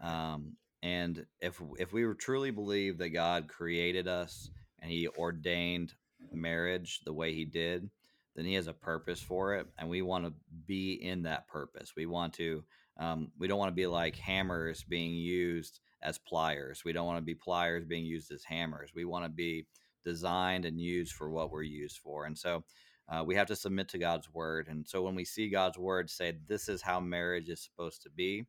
Um, 0.00 0.56
and 0.82 1.26
if 1.42 1.60
if 1.78 1.92
we 1.92 2.06
truly 2.14 2.50
believe 2.50 2.96
that 2.96 3.10
God 3.10 3.46
created 3.46 4.08
us 4.08 4.48
and 4.80 4.90
He 4.90 5.06
ordained 5.06 5.92
marriage 6.32 7.00
the 7.04 7.12
way 7.12 7.34
He 7.34 7.44
did, 7.44 7.90
then 8.34 8.44
He 8.44 8.54
has 8.54 8.66
a 8.66 8.72
purpose 8.72 9.20
for 9.20 9.54
it, 9.54 9.66
and 9.78 9.88
we 9.88 10.02
want 10.02 10.24
to 10.24 10.32
be 10.66 10.94
in 10.94 11.22
that 11.22 11.48
purpose. 11.48 11.92
We 11.96 12.06
want 12.06 12.34
to. 12.34 12.64
Um, 12.96 13.32
we 13.40 13.48
don't 13.48 13.58
want 13.58 13.70
to 13.70 13.74
be 13.74 13.88
like 13.88 14.14
hammers 14.14 14.84
being 14.84 15.14
used 15.14 15.80
as 16.00 16.16
pliers. 16.16 16.82
We 16.84 16.92
don't 16.92 17.06
want 17.06 17.18
to 17.18 17.24
be 17.24 17.34
pliers 17.34 17.84
being 17.84 18.04
used 18.04 18.30
as 18.30 18.44
hammers. 18.44 18.92
We 18.94 19.04
want 19.04 19.24
to 19.24 19.28
be 19.28 19.66
designed 20.04 20.64
and 20.64 20.80
used 20.80 21.12
for 21.12 21.28
what 21.28 21.50
we're 21.50 21.62
used 21.62 21.98
for. 21.98 22.26
And 22.26 22.38
so 22.38 22.62
uh, 23.08 23.24
we 23.26 23.34
have 23.34 23.48
to 23.48 23.56
submit 23.56 23.88
to 23.88 23.98
God's 23.98 24.32
word. 24.32 24.68
And 24.68 24.86
so 24.86 25.02
when 25.02 25.14
we 25.14 25.24
see 25.24 25.48
God's 25.48 25.78
word 25.78 26.08
say, 26.08 26.38
this 26.46 26.68
is 26.68 26.82
how 26.82 27.00
marriage 27.00 27.48
is 27.48 27.62
supposed 27.62 28.02
to 28.02 28.10
be, 28.10 28.46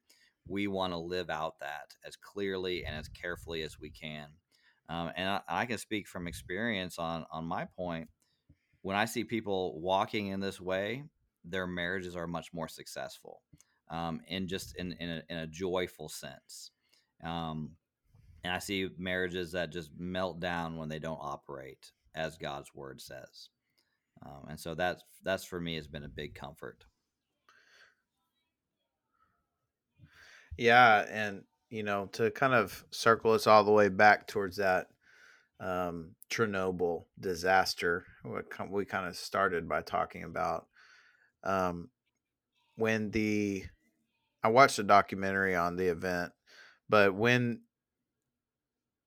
we 0.48 0.68
want 0.68 0.94
to 0.94 0.98
live 0.98 1.30
out 1.30 1.60
that 1.60 1.96
as 2.06 2.16
clearly 2.16 2.86
and 2.86 2.96
as 2.96 3.08
carefully 3.08 3.64
as 3.64 3.80
we 3.80 3.90
can. 3.90 4.28
Um, 4.88 5.12
and 5.16 5.28
I, 5.28 5.42
I, 5.50 5.66
can 5.66 5.80
speak 5.80 6.08
from 6.08 6.28
experience 6.28 7.00
on 7.00 7.26
on 7.32 7.44
my 7.46 7.66
point. 7.76 8.08
When 8.86 8.96
I 8.96 9.06
see 9.06 9.24
people 9.24 9.82
walking 9.82 10.28
in 10.28 10.40
this 10.40 10.62
way, 10.62 11.06
their 11.44 11.66
marriages 11.66 12.16
are 12.16 12.28
much 12.28 12.54
more 12.54 12.68
successful, 12.68 13.42
um, 13.90 14.22
in 14.28 14.48
just 14.48 14.76
in 14.76 14.92
in 15.00 15.10
a, 15.10 15.24
in 15.28 15.38
a 15.38 15.48
joyful 15.48 16.08
sense. 16.08 16.70
Um, 17.24 17.72
and 18.44 18.54
I 18.54 18.60
see 18.60 18.90
marriages 19.00 19.54
that 19.54 19.72
just 19.72 19.90
melt 19.98 20.40
down 20.40 20.78
when 20.78 20.88
they 20.88 21.00
don't 21.00 21.18
operate 21.20 21.94
as 22.14 22.38
God's 22.38 22.76
word 22.76 23.02
says. 23.02 23.50
Um, 24.24 24.50
and 24.50 24.60
so 24.60 24.76
that's 24.76 25.04
that's 25.24 25.46
for 25.46 25.60
me 25.60 25.78
has 25.78 25.88
been 25.88 26.04
a 26.04 26.08
big 26.08 26.36
comfort. 26.36 26.86
Yeah, 30.60 31.08
and 31.10 31.42
you 31.72 31.82
know 31.82 32.06
to 32.12 32.30
kind 32.30 32.54
of 32.54 32.86
circle 32.92 33.32
us 33.32 33.48
all 33.48 33.64
the 33.64 33.72
way 33.72 33.90
back 33.90 34.28
towards 34.28 34.58
that 34.58 34.90
um, 35.66 36.11
Chernobyl 36.32 37.05
disaster, 37.20 38.05
we 38.70 38.86
kind 38.86 39.07
of 39.07 39.16
started 39.16 39.68
by 39.68 39.82
talking 39.82 40.24
about 40.24 40.68
um, 41.43 41.89
when 42.76 43.09
the 43.09 43.63
I 44.43 44.49
watched 44.49 44.78
a 44.78 44.84
documentary 44.84 45.55
on 45.55 45.76
the 45.76 45.88
event, 45.88 46.32
but 46.88 47.16
when 47.16 47.61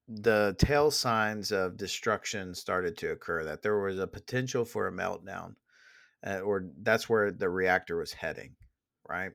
the 0.08 0.56
tail 0.58 0.90
signs 0.90 1.52
of 1.52 1.76
destruction 1.76 2.54
started 2.54 2.98
to 2.98 3.12
occur, 3.12 3.44
that 3.44 3.62
there 3.62 3.78
was 3.78 4.00
a 4.00 4.06
potential 4.08 4.64
for 4.64 4.88
a 4.88 4.92
meltdown, 4.92 5.54
uh, 6.26 6.40
or 6.40 6.64
that's 6.82 7.08
where 7.08 7.30
the 7.30 7.48
reactor 7.48 7.98
was 7.98 8.12
heading, 8.14 8.56
right? 9.08 9.30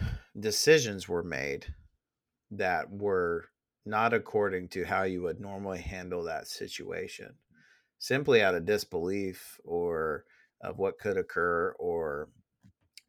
Decisions 0.40 1.08
were 1.08 1.22
made 1.22 1.66
that 2.50 2.90
were 2.90 3.49
not 3.84 4.12
according 4.12 4.68
to 4.68 4.84
how 4.84 5.04
you 5.04 5.22
would 5.22 5.40
normally 5.40 5.80
handle 5.80 6.24
that 6.24 6.46
situation, 6.46 7.34
simply 7.98 8.42
out 8.42 8.54
of 8.54 8.66
disbelief 8.66 9.58
or 9.64 10.24
of 10.60 10.78
what 10.78 10.98
could 10.98 11.16
occur, 11.16 11.74
or 11.78 12.28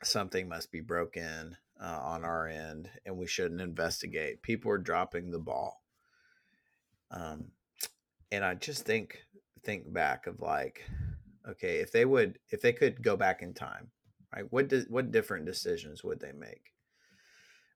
something 0.04 0.48
must 0.48 0.72
be 0.72 0.80
broken 0.80 1.56
uh, 1.82 2.00
on 2.02 2.24
our 2.24 2.48
end 2.48 2.90
and 3.06 3.18
we 3.18 3.28
shouldn't 3.28 3.62
investigate. 3.62 4.42
People 4.42 4.72
are 4.72 4.78
dropping 4.78 5.32
the 5.32 5.40
ball 5.40 5.82
um, 7.12 7.52
and 8.32 8.44
I 8.44 8.56
just 8.56 8.86
think 8.86 9.20
think 9.64 9.92
back 9.92 10.26
of 10.26 10.42
like, 10.42 10.84
okay, 11.48 11.78
if 11.78 11.92
they 11.92 12.06
would, 12.06 12.40
if 12.50 12.62
they 12.62 12.74
could 12.74 13.04
go 13.04 13.16
back 13.16 13.42
in 13.42 13.54
time, 13.54 13.92
right? 14.34 14.46
What 14.50 14.70
does 14.70 14.86
what 14.88 15.12
different 15.12 15.46
decisions 15.46 16.04
would 16.04 16.20
they 16.20 16.32
make? 16.32 16.74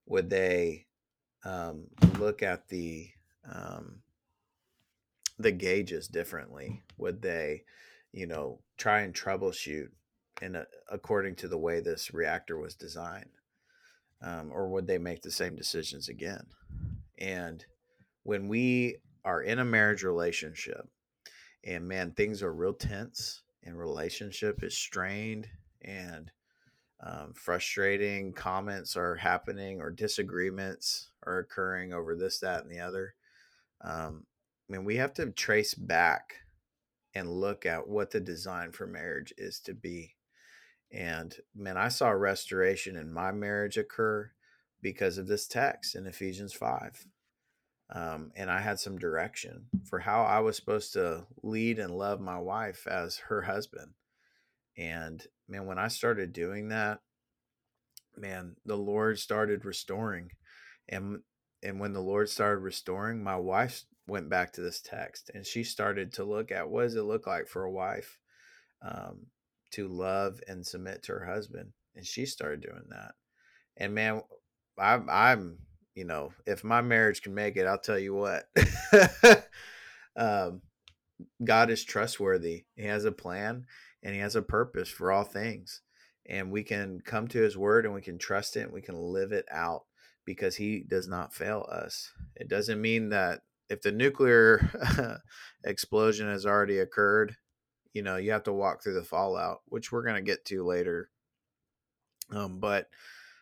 Would 0.08 0.30
they 0.30 0.88
um, 1.46 1.86
look 2.18 2.44
at 2.44 2.68
the 2.68 3.10
um, 3.52 4.02
the 5.38 5.52
gauges 5.52 6.08
differently? 6.08 6.84
Would 6.98 7.22
they, 7.22 7.64
you 8.12 8.26
know, 8.26 8.60
try 8.78 9.02
and 9.02 9.14
troubleshoot 9.14 9.90
in 10.42 10.56
a, 10.56 10.66
according 10.92 11.36
to 11.36 11.48
the 11.48 11.58
way 11.58 11.80
this 11.80 12.14
reactor 12.14 12.58
was 12.58 12.76
designed, 12.76 13.30
um, 14.22 14.52
or 14.52 14.70
would 14.70 14.88
they 14.88 14.98
make 14.98 15.22
the 15.22 15.32
same 15.32 15.56
decisions 15.56 16.10
again? 16.10 16.46
And 17.18 17.64
when 18.24 18.48
we 18.48 18.98
are 19.24 19.42
in 19.42 19.60
a 19.60 19.66
marriage 19.66 20.04
relationship 20.04 20.88
and 21.64 21.88
man 21.88 22.12
things 22.12 22.44
are 22.44 22.54
real 22.54 22.74
tense 22.74 23.42
and 23.64 23.78
relationship 23.78 24.64
is 24.64 24.78
strained 24.78 25.48
and 25.82 26.32
um, 27.06 27.34
frustrating 27.34 28.34
comments 28.34 28.96
are 28.98 29.16
happening 29.16 29.80
or 29.80 29.92
disagreements 29.92 31.12
are 31.24 31.40
occurring 31.40 31.94
over 31.94 32.16
this 32.16 32.40
that 32.40 32.64
and 32.64 32.72
the 32.72 32.80
other. 32.80 33.14
Um, 33.82 34.26
i 34.68 34.74
mean 34.74 34.86
we 34.86 34.96
have 34.96 35.14
to 35.16 35.32
trace 35.32 35.76
back 35.76 36.38
and 37.14 37.30
look 37.30 37.66
at 37.66 37.88
what 37.88 38.12
the 38.12 38.20
design 38.20 38.72
for 38.72 38.88
marriage 38.88 39.34
is 39.38 39.60
to 39.62 39.74
be. 39.74 40.16
And 40.92 41.36
man 41.56 41.78
i 41.78 41.90
saw 41.90 42.10
restoration 42.10 42.96
in 42.96 43.14
my 43.14 43.32
marriage 43.32 43.78
occur 43.78 44.32
because 44.82 45.18
of 45.18 45.28
this 45.28 45.48
text 45.48 45.96
in 45.96 46.08
ephesians 46.08 46.54
5 46.54 47.06
um, 47.94 48.32
and 48.36 48.50
I 48.50 48.62
had 48.62 48.80
some 48.80 48.98
direction 48.98 49.68
for 49.84 50.00
how 50.00 50.24
I 50.24 50.40
was 50.40 50.56
supposed 50.56 50.94
to 50.94 51.28
lead 51.44 51.78
and 51.78 51.96
love 51.96 52.20
my 52.20 52.40
wife 52.40 52.88
as 52.88 53.18
her 53.30 53.44
husband. 53.44 53.92
And 54.78 55.26
man, 55.48 55.66
when 55.66 55.80
I 55.80 55.88
started 55.88 56.34
doing 56.34 56.70
that, 56.70 57.00
man, 58.18 58.56
the 58.66 58.78
Lord 58.78 59.20
started 59.20 59.66
restoring. 59.66 60.32
And 60.90 61.22
and 61.64 61.80
when 61.80 61.94
the 61.94 62.02
Lord 62.02 62.30
started 62.30 62.60
restoring, 62.60 63.24
my 63.24 63.38
wife 63.38 63.84
went 64.08 64.30
back 64.30 64.54
to 64.54 64.62
this 64.62 64.82
text 64.82 65.32
and 65.34 65.46
she 65.46 65.64
started 65.64 66.14
to 66.14 66.24
look 66.24 66.52
at 66.52 66.70
what 66.70 66.84
does 66.84 66.96
it 66.96 67.02
look 67.02 67.26
like 67.26 67.48
for 67.48 67.64
a 67.64 67.72
wife 67.72 68.20
um, 68.84 69.26
to 69.72 69.88
love 69.88 70.40
and 70.48 70.66
submit 70.66 71.02
to 71.04 71.14
her 71.14 71.26
husband. 71.26 71.72
And 71.96 72.06
she 72.06 72.28
started 72.28 72.62
doing 72.62 72.84
that. 72.90 73.14
And 73.78 73.96
man, 73.96 74.22
I'm 74.78 75.10
I'm 75.10 75.58
you 75.96 76.04
know, 76.04 76.34
if 76.46 76.64
my 76.64 76.82
marriage 76.82 77.22
can 77.22 77.34
make 77.34 77.56
it, 77.56 77.66
I'll 77.66 77.80
tell 77.80 77.98
you 77.98 78.14
what. 78.14 78.50
um, 80.18 80.62
God 81.44 81.70
is 81.70 81.86
trustworthy. 81.86 82.66
He 82.76 82.84
has 82.84 83.06
a 83.06 83.14
plan 83.14 83.66
and 84.06 84.14
he 84.14 84.22
has 84.22 84.36
a 84.36 84.42
purpose 84.42 84.88
for 84.88 85.12
all 85.12 85.24
things. 85.24 85.82
And 86.28 86.52
we 86.52 86.64
can 86.64 87.02
come 87.04 87.28
to 87.30 87.42
his 87.42 87.58
word 87.58 87.86
and 87.86 87.94
we 87.94 88.02
can 88.02 88.20
trust 88.20 88.56
it 88.56 88.62
and 88.62 88.72
we 88.72 88.82
can 88.82 88.96
live 88.96 89.32
it 89.32 89.46
out 89.52 89.86
because 90.26 90.56
he 90.56 90.86
does 90.88 91.08
not 91.08 91.34
fail 91.34 91.68
us. 91.72 92.12
It 92.36 92.48
doesn't 92.48 92.80
mean 92.80 93.10
that 93.10 93.42
if 93.68 93.82
the 93.82 93.92
nuclear 93.92 95.22
explosion 95.66 96.28
has 96.28 96.46
already 96.46 96.78
occurred, 96.78 97.36
you 97.94 98.04
know, 98.04 98.18
you 98.18 98.32
have 98.32 98.44
to 98.44 98.54
walk 98.54 98.84
through 98.84 98.94
the 98.94 99.04
fallout, 99.04 99.62
which 99.66 99.92
we're 99.92 100.04
going 100.04 100.16
to 100.16 100.22
get 100.22 100.46
to 100.46 100.64
later. 100.64 101.10
Um, 102.32 102.60
but 102.60 102.90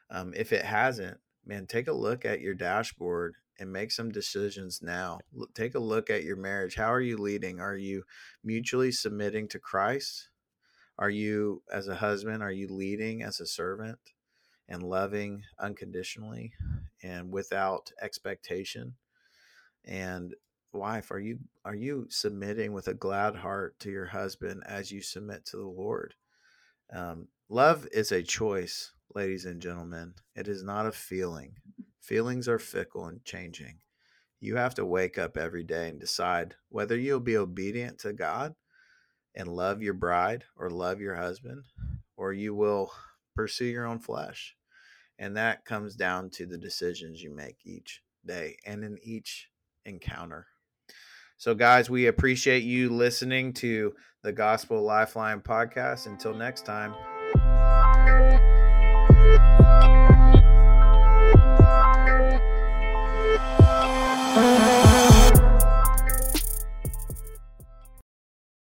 um, 0.09 0.33
if 0.35 0.53
it 0.53 0.63
hasn't, 0.63 1.17
man, 1.45 1.67
take 1.67 1.89
a 1.89 1.93
look 1.93 2.23
at 2.23 2.39
your 2.39 2.53
dashboard 2.53 3.35
and 3.59 3.71
make 3.71 3.91
some 3.91 4.11
decisions 4.11 4.81
now. 4.81 5.19
Take 5.53 5.75
a 5.75 5.79
look 5.79 6.09
at 6.09 6.23
your 6.23 6.37
marriage. 6.37 6.75
How 6.75 6.91
are 6.93 7.01
you 7.01 7.17
leading? 7.17 7.59
Are 7.59 7.75
you 7.75 8.03
mutually 8.43 8.93
submitting 8.93 9.49
to 9.49 9.59
Christ? 9.59 10.29
Are 11.03 11.09
you, 11.09 11.63
as 11.69 11.89
a 11.89 11.95
husband, 11.95 12.41
are 12.41 12.51
you 12.53 12.69
leading 12.69 13.23
as 13.23 13.41
a 13.41 13.45
servant 13.45 13.99
and 14.69 14.81
loving 14.81 15.43
unconditionally 15.59 16.53
and 17.03 17.29
without 17.29 17.91
expectation? 18.01 18.95
And 19.83 20.33
wife, 20.71 21.11
are 21.11 21.19
you 21.19 21.39
are 21.65 21.75
you 21.75 22.07
submitting 22.09 22.71
with 22.71 22.87
a 22.87 22.93
glad 22.93 23.35
heart 23.35 23.77
to 23.79 23.91
your 23.91 24.05
husband 24.05 24.63
as 24.65 24.93
you 24.93 25.01
submit 25.01 25.43
to 25.47 25.57
the 25.57 25.67
Lord? 25.67 26.13
Um, 26.89 27.27
love 27.49 27.85
is 27.91 28.13
a 28.13 28.23
choice 28.23 28.93
ladies 29.13 29.43
and 29.43 29.61
gentlemen. 29.61 30.13
It 30.37 30.47
is 30.47 30.63
not 30.63 30.85
a 30.85 30.93
feeling. 30.93 31.55
Feelings 31.99 32.47
are 32.47 32.59
fickle 32.59 33.07
and 33.07 33.25
changing. 33.25 33.79
You 34.39 34.55
have 34.55 34.75
to 34.75 34.85
wake 34.85 35.17
up 35.17 35.35
every 35.35 35.65
day 35.65 35.89
and 35.89 35.99
decide 35.99 36.55
whether 36.69 36.97
you'll 36.97 37.19
be 37.19 37.35
obedient 37.35 37.99
to 37.99 38.13
God 38.13 38.55
and 39.35 39.47
love 39.47 39.81
your 39.81 39.93
bride 39.93 40.43
or 40.57 40.69
love 40.69 41.01
your 41.01 41.15
husband, 41.15 41.63
or 42.17 42.33
you 42.33 42.53
will 42.53 42.91
pursue 43.35 43.65
your 43.65 43.85
own 43.85 43.99
flesh. 43.99 44.55
And 45.19 45.37
that 45.37 45.65
comes 45.65 45.95
down 45.95 46.29
to 46.31 46.45
the 46.45 46.57
decisions 46.57 47.21
you 47.21 47.33
make 47.33 47.57
each 47.65 48.01
day 48.25 48.57
and 48.65 48.83
in 48.83 48.97
each 49.03 49.49
encounter. 49.85 50.47
So, 51.37 51.53
guys, 51.53 51.89
we 51.89 52.07
appreciate 52.07 52.63
you 52.63 52.89
listening 52.89 53.53
to 53.53 53.93
the 54.21 54.31
Gospel 54.31 54.81
Lifeline 54.81 55.41
podcast. 55.41 56.07
Until 56.07 56.33
next 56.33 56.65
time. 56.65 56.93